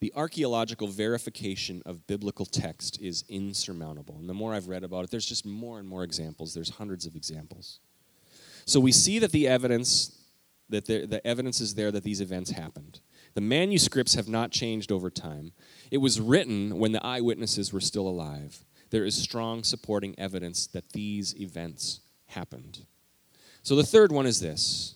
[0.00, 4.16] the archaeological verification of biblical text is insurmountable.
[4.18, 6.54] And the more I've read about it, there's just more and more examples.
[6.54, 7.80] There's hundreds of examples.
[8.64, 10.14] So we see that the evidence
[10.70, 13.00] that the evidence is there that these events happened.
[13.32, 15.52] The manuscripts have not changed over time.
[15.90, 18.64] It was written when the eyewitnesses were still alive.
[18.90, 22.84] There is strong supporting evidence that these events happened.
[23.62, 24.94] So the third one is this.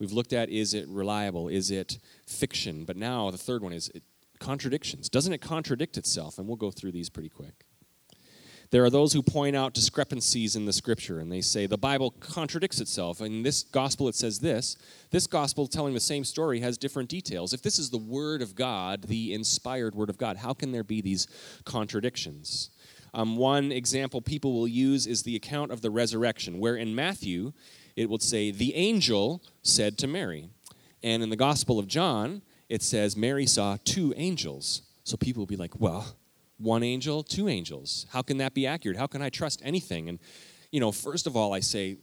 [0.00, 1.46] We've looked at is it reliable?
[1.46, 2.84] Is it fiction?
[2.84, 4.02] But now the third one is it
[4.42, 5.08] contradictions.
[5.08, 6.38] Doesn't it contradict itself?
[6.38, 7.64] And we'll go through these pretty quick.
[8.70, 12.10] There are those who point out discrepancies in the scripture and they say the Bible
[12.10, 13.20] contradicts itself.
[13.20, 14.76] In this gospel, it says this.
[15.10, 17.52] This gospel telling the same story has different details.
[17.52, 20.84] If this is the word of God, the inspired word of God, how can there
[20.84, 21.26] be these
[21.64, 22.70] contradictions?
[23.12, 27.52] Um, one example people will use is the account of the resurrection, where in Matthew,
[27.94, 30.48] it will say, The angel said to Mary.
[31.02, 32.40] And in the Gospel of John,
[32.72, 34.80] it says Mary saw two angels.
[35.04, 36.16] So people will be like, well,
[36.56, 38.06] one angel, two angels.
[38.10, 38.96] How can that be accurate?
[38.96, 40.08] How can I trust anything?
[40.08, 40.18] And,
[40.70, 41.98] you know, first of all, I say,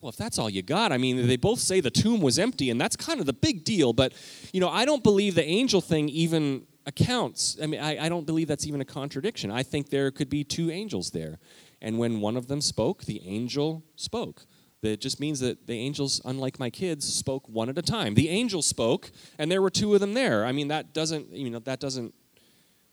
[0.00, 2.68] well, if that's all you got, I mean, they both say the tomb was empty,
[2.70, 3.92] and that's kind of the big deal.
[3.92, 4.12] But,
[4.52, 7.56] you know, I don't believe the angel thing even accounts.
[7.62, 9.52] I mean, I, I don't believe that's even a contradiction.
[9.52, 11.38] I think there could be two angels there.
[11.80, 14.46] And when one of them spoke, the angel spoke.
[14.82, 18.14] That just means that the angels, unlike my kids, spoke one at a time.
[18.14, 20.44] The angel spoke, and there were two of them there.
[20.44, 22.12] I mean, that doesn't, you know, that doesn't,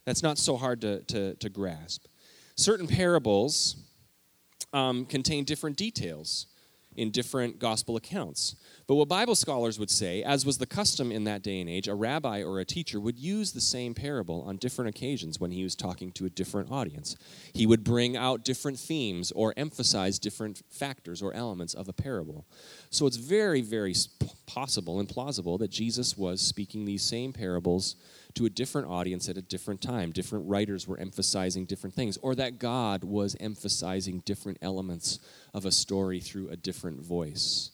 [0.06, 2.06] that's not so hard to, to, to grasp.
[2.56, 3.76] Certain parables
[4.72, 6.46] um, contain different details.
[7.00, 8.58] In different gospel accounts.
[8.86, 11.88] But what Bible scholars would say, as was the custom in that day and age,
[11.88, 15.64] a rabbi or a teacher would use the same parable on different occasions when he
[15.64, 17.16] was talking to a different audience.
[17.54, 22.46] He would bring out different themes or emphasize different factors or elements of a parable.
[22.90, 23.96] So it's very, very
[24.46, 27.96] possible and plausible that Jesus was speaking these same parables
[28.36, 30.12] to a different audience at a different time.
[30.12, 35.20] Different writers were emphasizing different things, or that God was emphasizing different elements
[35.54, 37.72] of a story through a different voice.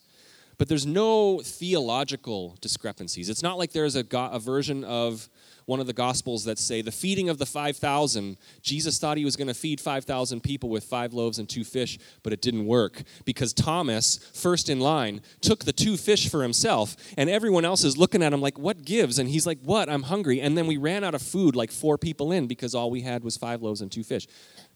[0.58, 3.30] But there's no theological discrepancies.
[3.30, 5.30] It's not like there's a, go- a version of
[5.66, 9.36] one of the gospels that say the feeding of the 5000 jesus thought he was
[9.36, 13.02] going to feed 5000 people with five loaves and two fish but it didn't work
[13.26, 17.98] because thomas first in line took the two fish for himself and everyone else is
[17.98, 19.20] looking at him like what gives?
[19.20, 19.90] And he's like what?
[19.90, 20.42] I'm hungry.
[20.42, 23.24] And then we ran out of food like four people in because all we had
[23.24, 24.28] was five loaves and two fish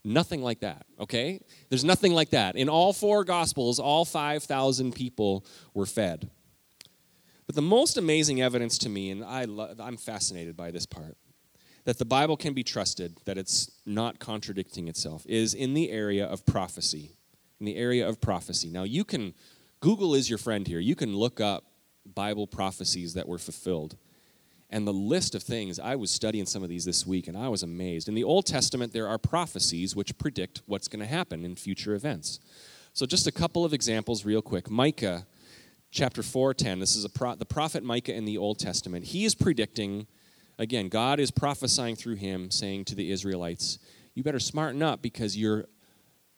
[0.04, 1.40] Nothing like that, okay?
[1.68, 2.56] There's nothing like that.
[2.56, 6.30] In all four Gospels, all 5,000 people were fed.
[7.46, 11.16] But the most amazing evidence to me, and I lo- I'm fascinated by this part,
[11.84, 16.24] that the Bible can be trusted, that it's not contradicting itself, is in the area
[16.24, 17.16] of prophecy.
[17.58, 18.68] In the area of prophecy.
[18.70, 19.34] Now, you can,
[19.80, 20.78] Google is your friend here.
[20.78, 21.64] You can look up
[22.14, 23.96] Bible prophecies that were fulfilled.
[24.70, 27.48] And the list of things, I was studying some of these this week and I
[27.48, 28.08] was amazed.
[28.08, 31.94] In the Old Testament, there are prophecies which predict what's going to happen in future
[31.94, 32.38] events.
[32.92, 34.70] So, just a couple of examples, real quick.
[34.70, 35.26] Micah
[35.90, 36.78] chapter 4:10.
[36.78, 39.06] This is pro- the prophet Micah in the Old Testament.
[39.06, 40.06] He is predicting,
[40.58, 43.78] again, God is prophesying through him, saying to the Israelites,
[44.14, 45.66] You better smarten up because you're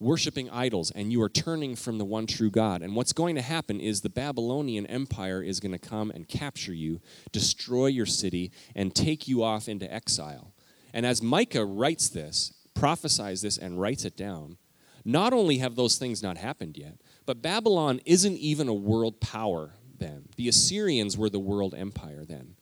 [0.03, 2.83] worshiping idols and you are turning from the one true God.
[2.83, 6.75] And what's going to happen is the Babylonian Empire is going to come and capture
[6.75, 10.53] you, destroy your city, and take you off into exile.
[10.93, 14.59] And as Micah writes this, prophesies this, and writes it down,
[15.05, 19.75] not only have those things not happened yet, but Babylon isn't even a world power
[19.99, 20.29] then.
[20.37, 22.57] The Assyrians were the world empire then.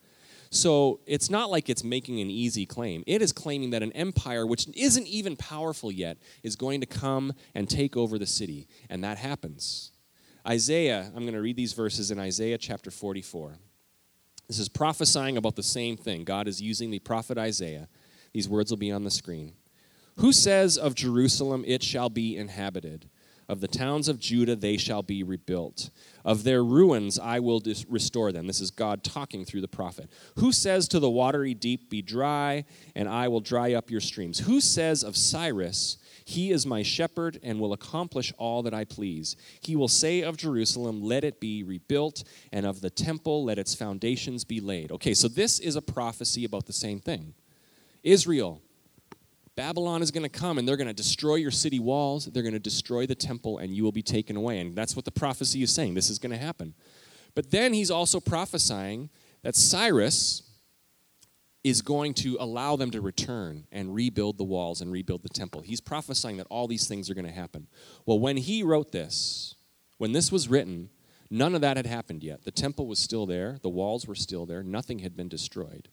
[0.51, 3.05] So it's not like it's making an easy claim.
[3.07, 7.33] It is claiming that an empire, which isn't even powerful yet, is going to come
[7.55, 8.67] and take over the city.
[8.89, 9.93] And that happens.
[10.47, 13.59] Isaiah, I'm going to read these verses in Isaiah chapter 44.
[14.49, 16.25] This is prophesying about the same thing.
[16.25, 17.89] God is using the prophet Isaiah.
[18.33, 19.53] These words will be on the screen.
[20.17, 23.09] Who says of Jerusalem, it shall be inhabited?
[23.51, 25.91] Of the towns of Judah, they shall be rebuilt.
[26.25, 28.47] Of their ruins, I will dis- restore them.
[28.47, 30.09] This is God talking through the prophet.
[30.37, 34.39] Who says to the watery deep, Be dry, and I will dry up your streams?
[34.39, 39.35] Who says of Cyrus, He is my shepherd and will accomplish all that I please?
[39.61, 43.75] He will say of Jerusalem, Let it be rebuilt, and of the temple, let its
[43.75, 44.93] foundations be laid.
[44.93, 47.35] Okay, so this is a prophecy about the same thing.
[48.05, 48.63] Israel,
[49.61, 52.55] Babylon is going to come and they're going to destroy your city walls, they're going
[52.55, 54.59] to destroy the temple, and you will be taken away.
[54.59, 55.93] And that's what the prophecy is saying.
[55.93, 56.73] This is going to happen.
[57.35, 59.11] But then he's also prophesying
[59.43, 60.45] that Cyrus
[61.63, 65.61] is going to allow them to return and rebuild the walls and rebuild the temple.
[65.61, 67.67] He's prophesying that all these things are going to happen.
[68.07, 69.57] Well, when he wrote this,
[69.99, 70.89] when this was written,
[71.29, 72.45] none of that had happened yet.
[72.45, 75.91] The temple was still there, the walls were still there, nothing had been destroyed.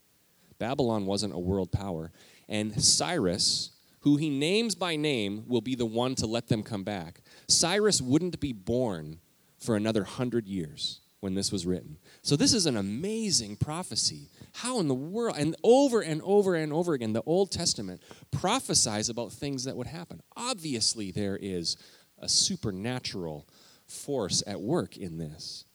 [0.60, 2.12] Babylon wasn't a world power.
[2.50, 6.84] And Cyrus, who he names by name, will be the one to let them come
[6.84, 7.22] back.
[7.48, 9.20] Cyrus wouldn't be born
[9.60, 11.98] for another hundred years when this was written.
[12.22, 14.30] So this is an amazing prophecy.
[14.54, 15.36] How in the world?
[15.38, 19.88] And over and over and over again, the Old Testament prophesies about things that would
[19.88, 20.22] happen.
[20.36, 21.76] Obviously, there is
[22.20, 23.48] a supernatural
[23.88, 25.66] force at work in this.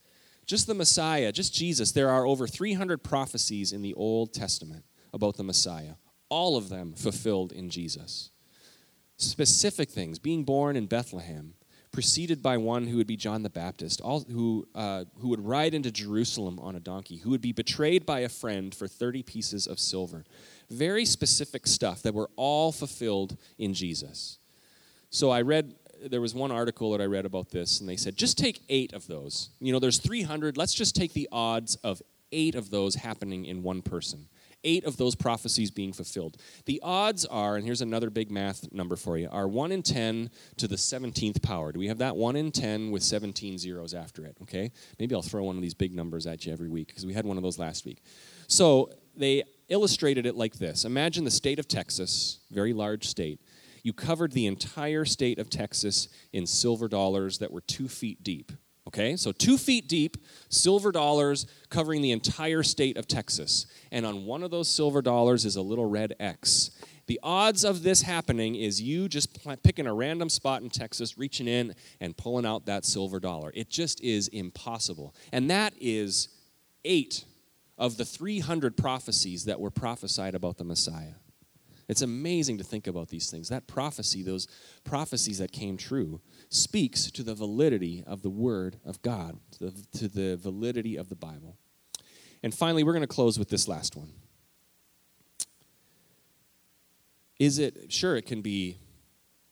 [0.46, 5.37] Just the Messiah, just Jesus, there are over 300 prophecies in the Old Testament about
[5.37, 5.94] the Messiah
[6.33, 8.31] all of them fulfilled in Jesus.
[9.18, 11.53] Specific things, being born in Bethlehem,
[11.92, 15.75] preceded by one who would be John the Baptist, all, who, uh, who would ride
[15.75, 19.66] into Jerusalem on a donkey, who would be betrayed by a friend for 30 pieces
[19.66, 20.25] of silver.
[20.71, 24.38] Very specific stuff that were all fulfilled in Jesus.
[25.11, 28.16] So I read, there was one article that I read about this, and they said,
[28.16, 29.51] just take eight of those.
[29.61, 32.01] You know, there's 300, let's just take the odds of
[32.33, 34.29] eight of those happening in one person
[34.64, 36.37] eight of those prophecies being fulfilled.
[36.66, 40.31] The odds are, and here's another big math number for you, are 1 in 10
[40.59, 41.72] to the 17th power.
[41.72, 42.16] Do we have that?
[42.16, 44.70] 1 in 10 with 17 zeros after it, okay?
[44.98, 47.27] Maybe I'll throw one of these big numbers at you every week because we had
[47.27, 48.03] one of those last week.
[48.46, 53.40] So they illustrated it like this Imagine the state of Texas, very large state.
[53.82, 58.53] You covered the entire state of Texas in silver dollars that were two feet deep.
[58.89, 60.16] Okay, so two feet deep,
[60.49, 63.66] silver dollars covering the entire state of Texas.
[63.93, 66.70] And on one of those silver dollars is a little red X.
[67.07, 71.47] the odds of this happening is you just picking a random spot in Texas, reaching
[71.47, 73.53] in and pulling out that silver dollar.
[73.55, 75.14] It just is impossible.
[75.30, 76.28] And that is
[76.85, 77.24] eight
[77.78, 81.14] of the 300 prophecies that were prophesied about the Messiah.
[81.89, 83.49] It's amazing to think about these things.
[83.49, 84.49] That prophecy, those
[84.85, 86.20] prophecies that came true,
[86.53, 91.57] speaks to the validity of the Word of God, to the, validity of the Bible.
[92.42, 94.12] And finally, we're going to close with this last one.
[97.38, 98.76] Is it, sure, it can be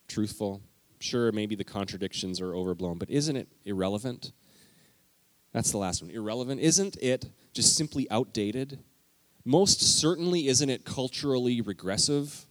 [0.08, 0.60] truthful.
[0.98, 4.32] Sure, maybe the contradictions are overblown, but isn't it irrelevant?
[5.52, 6.10] That's the last one.
[6.10, 6.60] Irrelevant.
[6.60, 8.78] Isn't it just simply outdated?
[9.44, 12.46] Most certainly, isn't it culturally regressive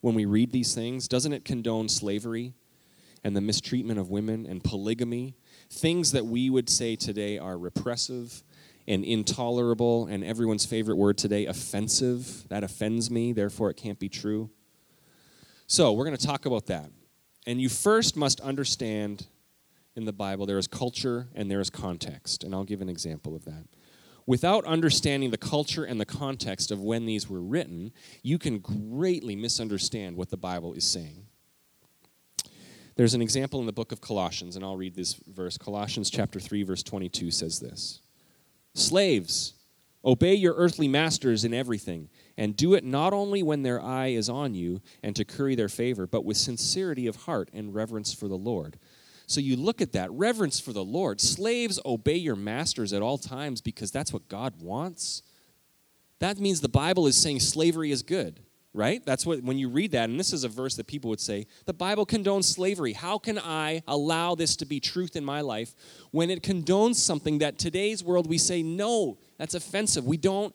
[0.00, 1.06] when we read these things?
[1.06, 2.54] Doesn't it condone slavery
[3.24, 5.36] and the mistreatment of women and polygamy?
[5.70, 8.42] Things that we would say today are repressive
[8.88, 12.48] and intolerable, and everyone's favorite word today, offensive.
[12.48, 14.50] That offends me, therefore it can't be true.
[15.68, 16.90] So, we're going to talk about that.
[17.46, 19.26] And you first must understand
[19.96, 22.44] in the Bible there is culture and there is context.
[22.44, 23.64] And I'll give an example of that.
[24.26, 27.92] Without understanding the culture and the context of when these were written,
[28.22, 31.26] you can greatly misunderstand what the Bible is saying.
[32.94, 35.56] There's an example in the book of Colossians, and I'll read this verse.
[35.56, 38.00] Colossians chapter 3, verse 22 says this
[38.74, 39.54] Slaves,
[40.04, 44.28] obey your earthly masters in everything, and do it not only when their eye is
[44.28, 48.28] on you and to curry their favor, but with sincerity of heart and reverence for
[48.28, 48.78] the Lord
[49.32, 51.20] so you look at that reverence for the Lord.
[51.20, 55.22] Slaves, obey your masters at all times because that's what God wants.
[56.18, 58.40] That means the Bible is saying slavery is good,
[58.74, 59.04] right?
[59.04, 61.46] That's what, when you read that, and this is a verse that people would say,
[61.66, 62.94] the Bible condones slavery.
[62.94, 65.74] How can I allow this to be truth in my life
[66.10, 70.06] when it condones something that today's world we say, no, that's offensive.
[70.06, 70.54] We don't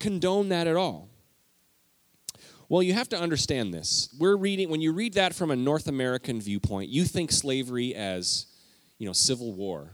[0.00, 1.10] condone that at all.
[2.68, 4.08] Well, you have to understand this.
[4.18, 8.46] We're reading when you read that from a North American viewpoint, you think slavery as,
[8.96, 9.90] you know, civil war,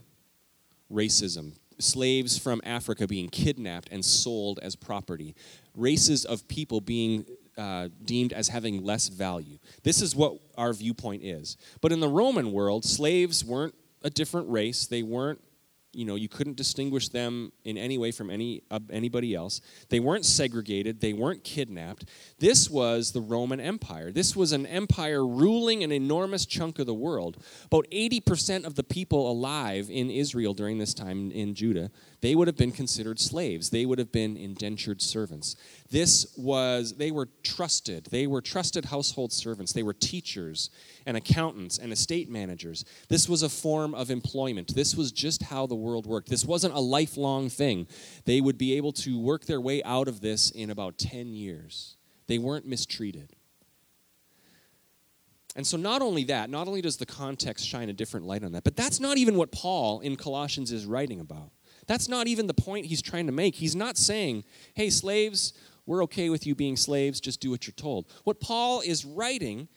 [0.89, 5.35] racism, slaves from Africa being kidnapped and sold as property,
[5.75, 7.25] races of people being
[7.59, 9.59] uh, deemed as having less value.
[9.83, 11.57] This is what our viewpoint is.
[11.81, 14.87] But in the Roman world, slaves weren't a different race.
[14.87, 15.41] They weren't
[15.93, 19.99] you know you couldn't distinguish them in any way from any uh, anybody else they
[20.01, 22.05] weren't segregated they weren't kidnapped
[22.39, 26.95] this was the roman empire this was an empire ruling an enormous chunk of the
[26.95, 31.91] world about 80% of the people alive in israel during this time in judah
[32.21, 35.57] they would have been considered slaves they would have been indentured servants
[35.91, 40.71] this was they were trusted they were trusted household servants they were teachers
[41.07, 45.67] and accountants and estate managers this was a form of employment this was just how
[45.67, 46.29] the world worked.
[46.29, 47.87] This wasn't a lifelong thing.
[48.25, 51.97] They would be able to work their way out of this in about 10 years.
[52.27, 53.35] They weren't mistreated.
[55.57, 58.53] And so, not only that, not only does the context shine a different light on
[58.53, 61.51] that, but that's not even what Paul in Colossians is writing about.
[61.89, 63.57] That's not even the point he's trying to make.
[63.57, 65.55] He's not saying, hey, slaves,
[65.87, 68.07] we're okay with you being slaves, just do what you're told.
[68.25, 69.69] What Paul is writing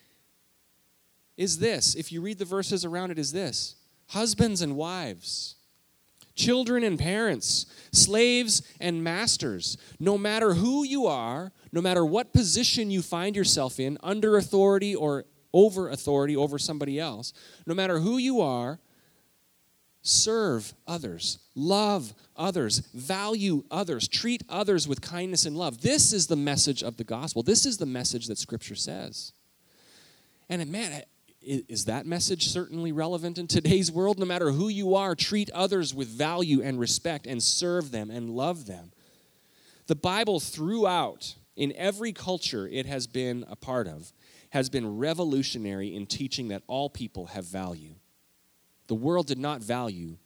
[1.38, 1.96] is this.
[1.96, 3.78] If you read the verses around it, is this
[4.10, 5.56] Husbands and wives,
[6.36, 9.78] children and parents, slaves and masters.
[9.98, 14.94] No matter who you are, no matter what position you find yourself in, under authority
[14.94, 17.32] or over authority over somebody else,
[17.66, 18.80] no matter who you are,
[20.02, 25.82] serve others, love others, value others, treat others with kindness and love.
[25.82, 27.44] This is the message of the gospel.
[27.44, 29.34] This is the message that Scripture says.
[30.50, 31.04] And man,
[31.42, 34.20] is that message certainly relevant in today's world?
[34.20, 38.30] No matter who you are, treat others with value and respect and serve them and
[38.30, 38.92] love them.
[39.88, 44.14] The Bible, throughout, in every culture it has been a part of,
[44.52, 47.96] has been revolutionary in teaching that all people have value.
[48.88, 50.18] The world did not value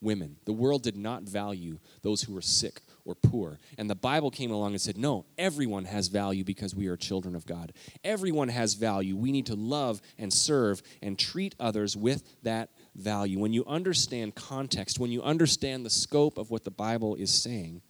[0.00, 3.58] women, the world did not value those who were sick or poor.
[3.78, 7.34] And the Bible came along and said, no, everyone has value because we are children
[7.34, 7.72] of God.
[8.04, 9.16] Everyone has value.
[9.16, 13.38] We need to love and serve and treat others with that value.
[13.38, 17.82] When you understand context, when you understand the scope of what the Bible is saying,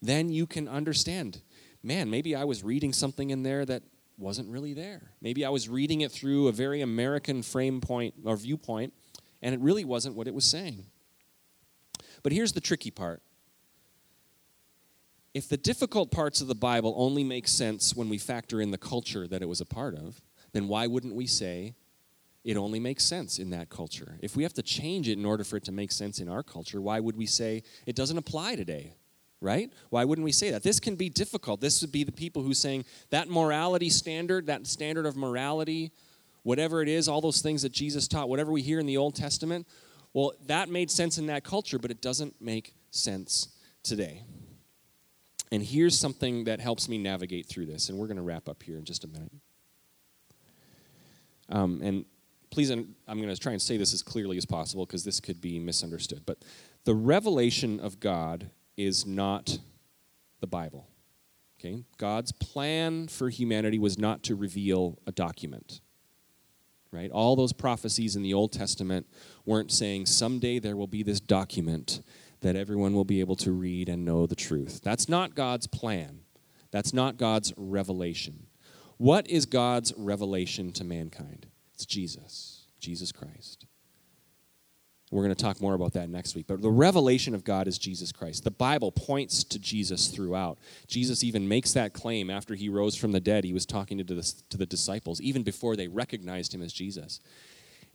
[0.00, 1.40] then you can understand
[1.84, 3.82] man, maybe I was reading something in there that
[4.16, 5.10] wasn't really there.
[5.20, 8.94] Maybe I was reading it through a very American frame point or viewpoint,
[9.44, 10.86] and it really wasn't what it was saying.
[12.24, 13.22] But here's the tricky part
[15.34, 18.78] if the difficult parts of the Bible only make sense when we factor in the
[18.78, 20.22] culture that it was a part of,
[20.52, 21.74] then why wouldn't we say
[22.44, 24.16] it only makes sense in that culture?
[24.20, 26.44] If we have to change it in order for it to make sense in our
[26.44, 28.94] culture, why would we say it doesn't apply today?
[29.44, 29.70] right?
[29.90, 30.62] Why wouldn't we say that?
[30.62, 31.60] This can be difficult.
[31.60, 35.92] This would be the people who saying that morality standard, that standard of morality,
[36.44, 39.16] whatever it is, all those things that Jesus taught, whatever we hear in the Old
[39.16, 39.66] Testament,
[40.12, 43.48] well, that made sense in that culture, but it doesn't make sense
[43.82, 44.22] today.
[45.50, 48.62] And here's something that helps me navigate through this, and we're going to wrap up
[48.62, 49.32] here in just a minute.
[51.48, 52.04] Um, and
[52.50, 55.40] please, I'm going to try and say this as clearly as possible because this could
[55.40, 56.22] be misunderstood.
[56.24, 56.38] But
[56.84, 59.58] the revelation of God is not
[60.40, 60.88] the Bible.
[61.58, 61.84] Okay?
[61.98, 65.80] God's plan for humanity was not to reveal a document.
[66.94, 67.10] Right?
[67.10, 69.06] All those prophecies in the Old Testament
[69.44, 72.00] weren't saying someday there will be this document
[72.40, 74.80] that everyone will be able to read and know the truth.
[74.82, 76.20] That's not God's plan.
[76.70, 78.46] That's not God's revelation.
[78.96, 81.46] What is God's revelation to mankind?
[81.74, 83.66] It's Jesus, Jesus Christ.
[85.14, 86.46] We're going to talk more about that next week.
[86.48, 88.42] But the revelation of God is Jesus Christ.
[88.42, 90.58] The Bible points to Jesus throughout.
[90.88, 93.44] Jesus even makes that claim after he rose from the dead.
[93.44, 97.20] He was talking to the, to the disciples, even before they recognized him as Jesus.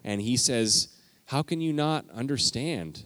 [0.02, 0.96] And he says,
[1.26, 3.04] How can you not understand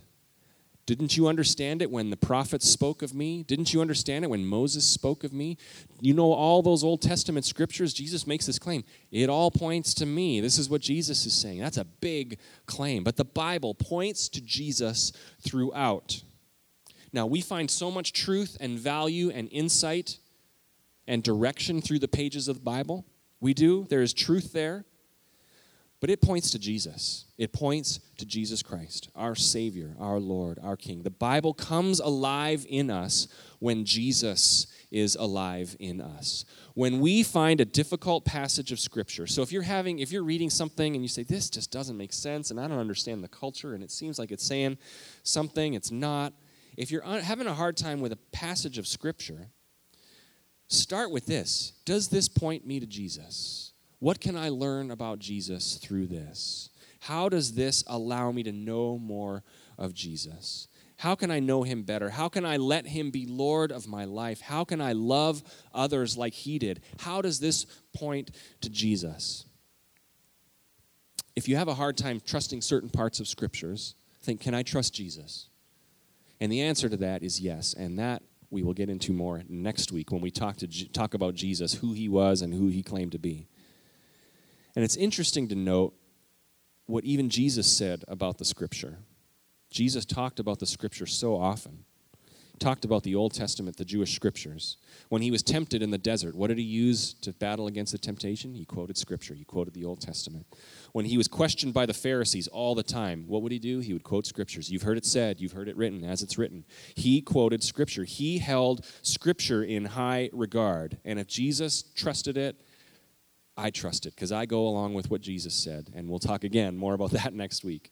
[0.85, 3.43] didn't you understand it when the prophets spoke of me?
[3.43, 5.57] Didn't you understand it when Moses spoke of me?
[6.01, 7.93] You know all those Old Testament scriptures?
[7.93, 8.83] Jesus makes this claim.
[9.09, 10.41] It all points to me.
[10.41, 11.59] This is what Jesus is saying.
[11.59, 13.05] That's a big claim.
[13.05, 16.21] But the Bible points to Jesus throughout.
[17.13, 20.17] Now, we find so much truth and value and insight
[21.07, 23.05] and direction through the pages of the Bible.
[23.39, 23.85] We do.
[23.89, 24.83] There is truth there.
[26.03, 27.27] But it points to Jesus.
[27.37, 31.01] It points to Jesus Christ, our Savior, our Lord, our King.
[31.01, 33.29] The Bible comes alive in us
[33.59, 36.43] when Jesus is alive in us.
[36.73, 39.27] When we find a difficult passage of Scripture.
[39.27, 42.11] So if you're having, if you're reading something and you say, this just doesn't make
[42.11, 44.79] sense and I don't understand the culture and it seems like it's saying
[45.23, 46.33] something, it's not.
[46.75, 49.51] If you're having a hard time with a passage of Scripture,
[50.67, 53.72] start with this Does this point me to Jesus?
[54.03, 56.69] What can I learn about Jesus through this?
[56.99, 59.45] How does this allow me to know more
[59.77, 60.67] of Jesus?
[60.97, 62.09] How can I know him better?
[62.09, 64.41] How can I let him be Lord of my life?
[64.41, 65.41] How can I love
[65.73, 66.81] others like he did?
[66.99, 69.45] How does this point to Jesus?
[71.37, 74.93] If you have a hard time trusting certain parts of scriptures, think, can I trust
[74.93, 75.47] Jesus?
[76.41, 77.73] And the answer to that is yes.
[77.73, 81.35] And that we will get into more next week when we talk, to, talk about
[81.35, 83.47] Jesus, who he was and who he claimed to be.
[84.75, 85.93] And it's interesting to note
[86.85, 88.97] what even Jesus said about the scripture.
[89.69, 91.85] Jesus talked about the scripture so often.
[92.51, 94.77] He talked about the Old Testament, the Jewish scriptures.
[95.09, 97.97] When he was tempted in the desert, what did he use to battle against the
[97.97, 98.53] temptation?
[98.53, 100.45] He quoted scripture, he quoted the Old Testament.
[100.91, 103.79] When he was questioned by the Pharisees all the time, what would he do?
[103.79, 104.69] He would quote scriptures.
[104.69, 106.63] You've heard it said, you've heard it written as it's written.
[106.95, 108.03] He quoted scripture.
[108.03, 110.99] He held scripture in high regard.
[111.03, 112.61] And if Jesus trusted it,
[113.55, 115.91] I trust it because I go along with what Jesus said.
[115.95, 117.91] And we'll talk again more about that next week.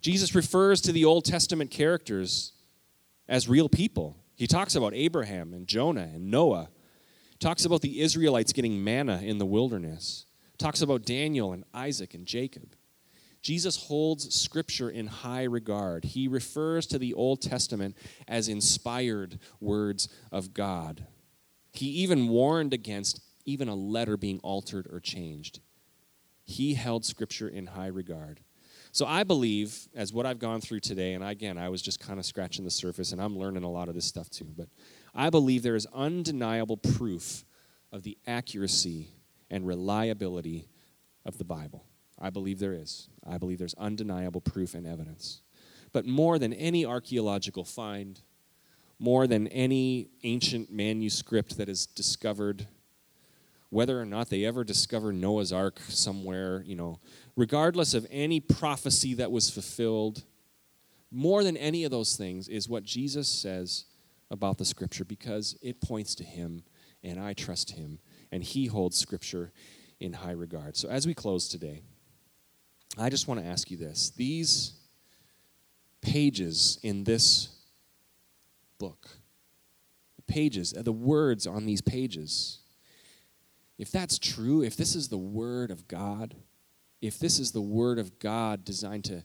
[0.00, 2.52] Jesus refers to the Old Testament characters
[3.28, 4.16] as real people.
[4.34, 6.68] He talks about Abraham and Jonah and Noah.
[7.38, 10.26] Talks about the Israelites getting manna in the wilderness.
[10.58, 12.74] Talks about Daniel and Isaac and Jacob.
[13.42, 16.04] Jesus holds Scripture in high regard.
[16.04, 17.96] He refers to the Old Testament
[18.28, 21.06] as inspired words of God.
[21.72, 25.60] He even warned against even a letter being altered or changed.
[26.44, 28.40] He held Scripture in high regard.
[28.90, 32.18] So I believe, as what I've gone through today, and again, I was just kind
[32.18, 34.68] of scratching the surface, and I'm learning a lot of this stuff too, but
[35.14, 37.44] I believe there is undeniable proof
[37.90, 39.08] of the accuracy
[39.50, 40.68] and reliability
[41.24, 41.86] of the Bible.
[42.20, 43.08] I believe there is.
[43.26, 45.42] I believe there's undeniable proof and evidence.
[45.92, 48.20] But more than any archaeological find,
[48.98, 52.66] more than any ancient manuscript that is discovered
[53.72, 57.00] whether or not they ever discover Noah's Ark somewhere, you know,
[57.36, 60.24] regardless of any prophecy that was fulfilled,
[61.10, 63.86] more than any of those things is what Jesus says
[64.30, 66.64] about the scripture because it points to him
[67.02, 67.98] and I trust him
[68.30, 69.52] and he holds scripture
[70.00, 70.76] in high regard.
[70.76, 71.80] So as we close today,
[72.98, 74.10] I just want to ask you this.
[74.10, 74.74] These
[76.02, 77.48] pages in this
[78.76, 79.08] book,
[80.16, 82.58] the pages, the words on these pages,
[83.82, 86.36] if that's true, if this is the Word of God,
[87.00, 89.24] if this is the Word of God designed to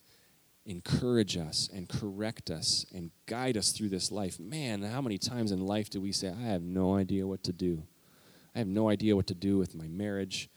[0.65, 5.51] encourage us and correct us and guide us through this life, man, how many times
[5.51, 7.83] in life do we say, I have no idea what to do?
[8.55, 10.49] I have no idea what to do with my marriage,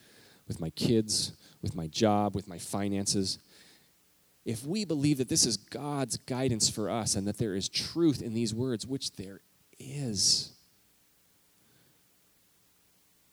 [0.48, 3.38] with my kids, with my job, with my finances.
[4.46, 8.22] If we believe that this is God's guidance for us and that there is truth
[8.22, 9.42] in these words, which there
[9.78, 10.54] is.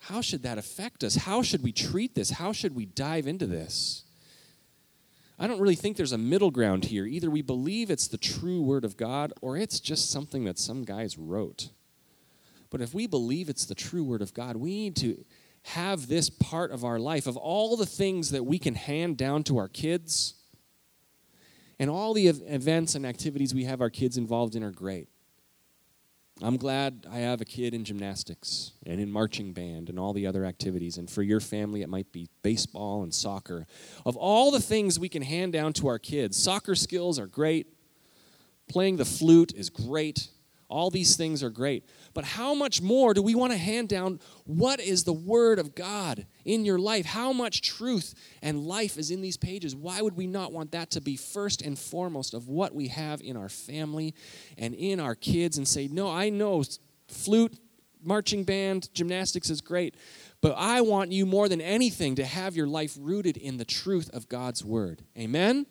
[0.07, 1.15] How should that affect us?
[1.15, 2.29] How should we treat this?
[2.29, 4.05] How should we dive into this?
[5.37, 7.05] I don't really think there's a middle ground here.
[7.05, 10.85] Either we believe it's the true word of God or it's just something that some
[10.85, 11.71] guys wrote.
[12.69, 15.25] But if we believe it's the true word of God, we need to
[15.63, 19.43] have this part of our life of all the things that we can hand down
[19.43, 20.35] to our kids
[21.79, 25.09] and all the events and activities we have our kids involved in are great.
[26.41, 30.27] I'm glad I have a kid in gymnastics and in marching band and all the
[30.27, 30.97] other activities.
[30.97, 33.65] And for your family, it might be baseball and soccer.
[34.05, 37.67] Of all the things we can hand down to our kids, soccer skills are great,
[38.69, 40.29] playing the flute is great,
[40.69, 41.85] all these things are great.
[42.13, 45.73] But how much more do we want to hand down what is the Word of
[45.73, 47.05] God in your life?
[47.05, 49.75] How much truth and life is in these pages?
[49.75, 53.21] Why would we not want that to be first and foremost of what we have
[53.21, 54.15] in our family
[54.57, 56.63] and in our kids and say, no, I know
[57.07, 57.59] flute,
[58.01, 59.95] marching band, gymnastics is great,
[60.41, 64.09] but I want you more than anything to have your life rooted in the truth
[64.13, 65.03] of God's Word.
[65.17, 65.65] Amen?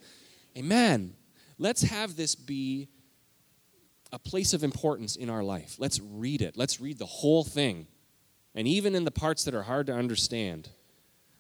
[0.57, 1.15] Amen.
[1.59, 2.89] Let's have this be
[4.13, 5.77] a place of importance in our life.
[5.79, 6.57] Let's read it.
[6.57, 7.87] Let's read the whole thing.
[8.57, 10.71] And even in the parts that are hard to understand,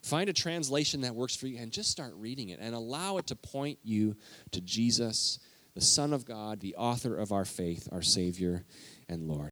[0.02, 3.26] find a translation that works for you and just start reading it and allow it
[3.28, 4.16] to point you
[4.52, 5.38] to Jesus,
[5.74, 8.64] the Son of God, the author of our faith, our Savior
[9.08, 9.50] and Lord.